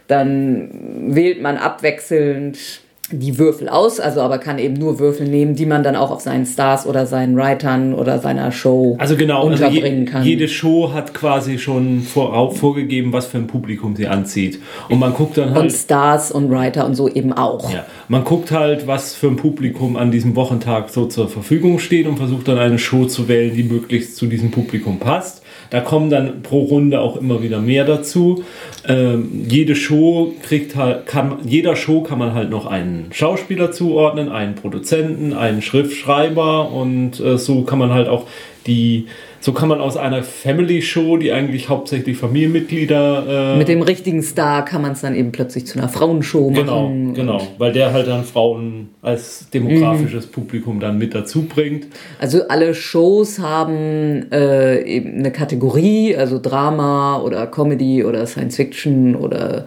[0.07, 0.69] dann
[1.13, 5.83] wählt man abwechselnd die Würfel aus, also aber kann eben nur Würfel nehmen, die man
[5.83, 10.25] dann auch auf seinen Stars oder seinen Writern oder seiner Show also genau, unterbringen also
[10.27, 14.61] je, Jede Show hat quasi schon vor, vorgegeben, was für ein Publikum sie anzieht.
[14.89, 15.63] Und man guckt dann halt.
[15.63, 17.71] Und Stars und Writer und so eben auch.
[17.71, 22.07] Ja, man guckt halt, was für ein Publikum an diesem Wochentag so zur Verfügung steht
[22.07, 25.42] und versucht dann eine Show zu wählen, die möglichst zu diesem Publikum passt.
[25.73, 28.43] Da kommen dann pro Runde auch immer wieder mehr dazu.
[28.87, 34.29] Ähm, jede Show kriegt halt, kann, jeder Show kann man halt noch einen Schauspieler zuordnen,
[34.29, 38.27] einen Produzenten, einen Schriftschreiber und äh, so kann man halt auch
[38.67, 39.07] die
[39.43, 43.55] so kann man aus einer Family Show, die eigentlich hauptsächlich Familienmitglieder.
[43.55, 46.83] Äh Mit dem richtigen Star kann man es dann eben plötzlich zu einer Frauenshow genau,
[46.83, 47.13] machen.
[47.13, 50.31] Genau, genau, weil der halt dann Frauen als demografisches mhm.
[50.31, 51.87] Publikum dann mit dazu bringt.
[52.19, 59.13] Also alle Shows haben äh, eben eine Kategorie, also Drama oder Comedy oder Science Fiction
[59.13, 59.65] oder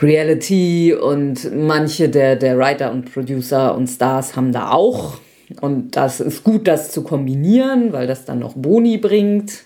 [0.00, 5.18] Reality und manche der, der Writer und Producer und Stars haben da auch
[5.60, 9.64] und das ist gut, das zu kombinieren, weil das dann noch Boni bringt.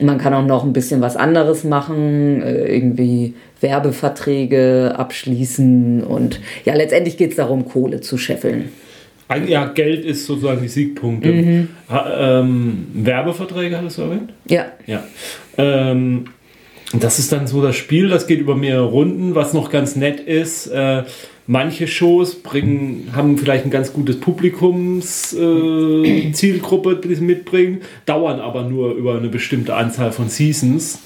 [0.00, 6.74] Man kann auch noch ein bisschen was anderes machen, äh, irgendwie Werbeverträge abschließen und ja,
[6.74, 8.70] letztendlich geht es darum, Kohle zu scheffeln.
[9.46, 11.32] Ja, Geld ist sozusagen die Siegpunkte.
[11.32, 11.68] Mhm.
[11.88, 14.32] Ha, ähm, Werbeverträge hattest du erwähnt?
[14.48, 14.66] Ja.
[14.86, 15.02] Ja.
[15.56, 16.26] Ähm,
[16.92, 20.20] das ist dann so das Spiel, das geht über mehrere Runden, was noch ganz nett
[20.20, 20.66] ist.
[20.68, 21.04] Äh,
[21.46, 28.62] manche Shows bringen, haben vielleicht ein ganz gutes Publikumszielgruppe, äh, die sie mitbringen, dauern aber
[28.62, 31.00] nur über eine bestimmte Anzahl von Seasons,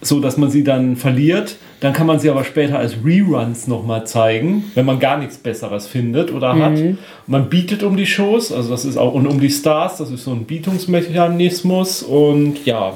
[0.00, 1.56] so dass man sie dann verliert.
[1.80, 5.88] Dann kann man sie aber später als Reruns nochmal zeigen, wenn man gar nichts Besseres
[5.88, 6.78] findet oder hat.
[6.78, 6.98] Mhm.
[7.26, 10.22] Man bietet um die Shows, also das ist auch und um die Stars, das ist
[10.24, 12.94] so ein Bietungsmechanismus und ja.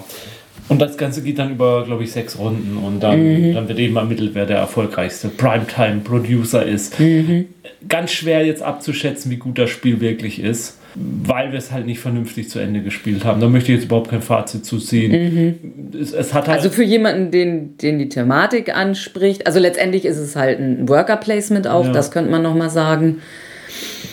[0.68, 3.54] Und das Ganze geht dann über, glaube ich, sechs Runden und dann, mhm.
[3.54, 6.98] dann wird eben ermittelt, wer der erfolgreichste Primetime-Producer ist.
[6.98, 7.46] Mhm.
[7.88, 12.00] Ganz schwer jetzt abzuschätzen, wie gut das Spiel wirklich ist, weil wir es halt nicht
[12.00, 13.40] vernünftig zu Ende gespielt haben.
[13.40, 15.12] Da möchte ich jetzt überhaupt kein Fazit zu ziehen.
[15.12, 16.00] Mhm.
[16.00, 20.34] Es, es halt also für jemanden, den, den die Thematik anspricht, also letztendlich ist es
[20.34, 21.92] halt ein Worker-Placement auch, ja.
[21.92, 23.18] das könnte man nochmal sagen.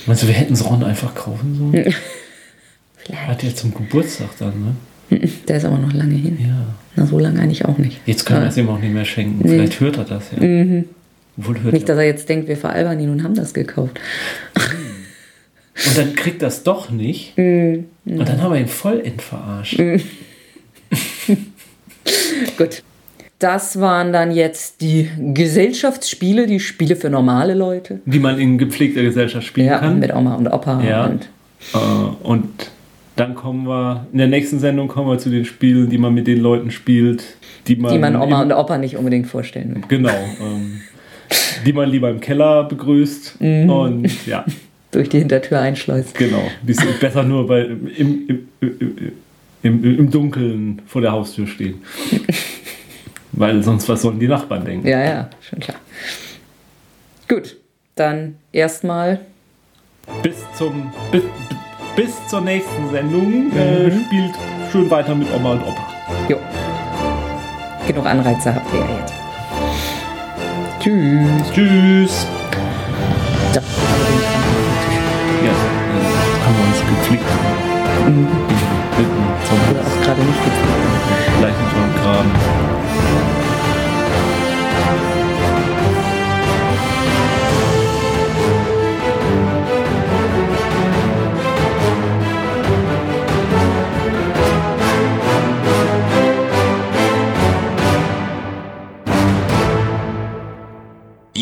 [0.06, 1.96] Meinst du, wir hätten es Ron einfach kaufen sollen?
[2.98, 3.28] Vielleicht.
[3.28, 4.76] Hat ja zum Geburtstag dann, ne?
[5.48, 6.38] Der ist aber noch lange hin.
[6.42, 6.66] Ja.
[6.96, 8.00] Na, so lange eigentlich auch nicht.
[8.06, 9.40] Jetzt können wir es ihm auch nicht mehr schenken.
[9.42, 9.50] Nee.
[9.50, 10.46] Vielleicht hört er das ja.
[10.46, 10.86] Mhm.
[11.38, 14.00] hört nicht, dass er jetzt denkt, wir veralbern ihn und haben das gekauft.
[15.88, 17.36] Und dann kriegt das doch nicht.
[17.36, 17.86] Mhm.
[18.06, 19.80] Und dann haben wir ihn vollend verarscht.
[19.80, 20.02] Mhm.
[22.58, 22.84] Gut.
[23.40, 28.00] Das waren dann jetzt die Gesellschaftsspiele, die Spiele für normale Leute.
[28.06, 30.00] Die man in gepflegter Gesellschaft spielen ja, kann.
[30.00, 30.82] Mit Oma und Opa.
[30.82, 31.08] Ja.
[31.08, 31.28] Und,
[31.74, 31.78] äh,
[32.26, 32.72] und
[33.16, 36.28] dann kommen wir, in der nächsten Sendung kommen wir zu den Spielen, die man mit
[36.28, 37.38] den Leuten spielt,
[37.68, 39.84] die man, die man Oma und Opa nicht unbedingt vorstellen will.
[39.88, 40.10] Genau.
[40.42, 40.82] Ähm,
[41.66, 43.70] die man lieber im Keller begrüßt mhm.
[43.70, 44.46] und ja.
[44.92, 46.16] Durch die Hintertür einschleust.
[46.16, 46.44] Genau.
[46.62, 48.48] Die sind besser nur bei, im, im,
[49.64, 51.82] im, im, Dunkeln vor der Haustür stehen.
[53.32, 54.88] Weil sonst was sollen die Nachbarn denken?
[54.88, 55.78] Ja, ja, schon klar.
[57.28, 57.58] Gut,
[57.96, 59.22] dann erstmal.
[60.22, 60.94] Bis zum.
[61.12, 61.24] Bis,
[61.96, 63.50] bis zur nächsten Sendung.
[63.50, 63.58] Mhm.
[63.58, 64.36] Äh, spielt
[64.72, 65.88] schön weiter mit Oma und Opa.
[66.28, 66.38] Jo.
[67.88, 69.14] Genug Anreize habt ihr ja jetzt.
[70.80, 71.52] Tschüss.
[71.54, 72.28] Tschüss.
[73.54, 73.60] Da,
[75.44, 75.54] ja, äh,
[76.44, 77.30] haben wir uns gepflegt.
[78.08, 78.28] Mhm.
[79.72, 81.38] Oder auch gerade nicht gepflegt.
[81.40, 82.63] Gleich mit dem Graben.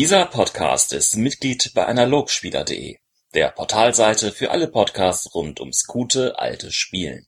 [0.02, 2.96] Dieser Podcast ist Mitglied bei Analogspieler.de,
[3.34, 7.20] der Portalseite für alle Podcasts rund ums gute alte Spielen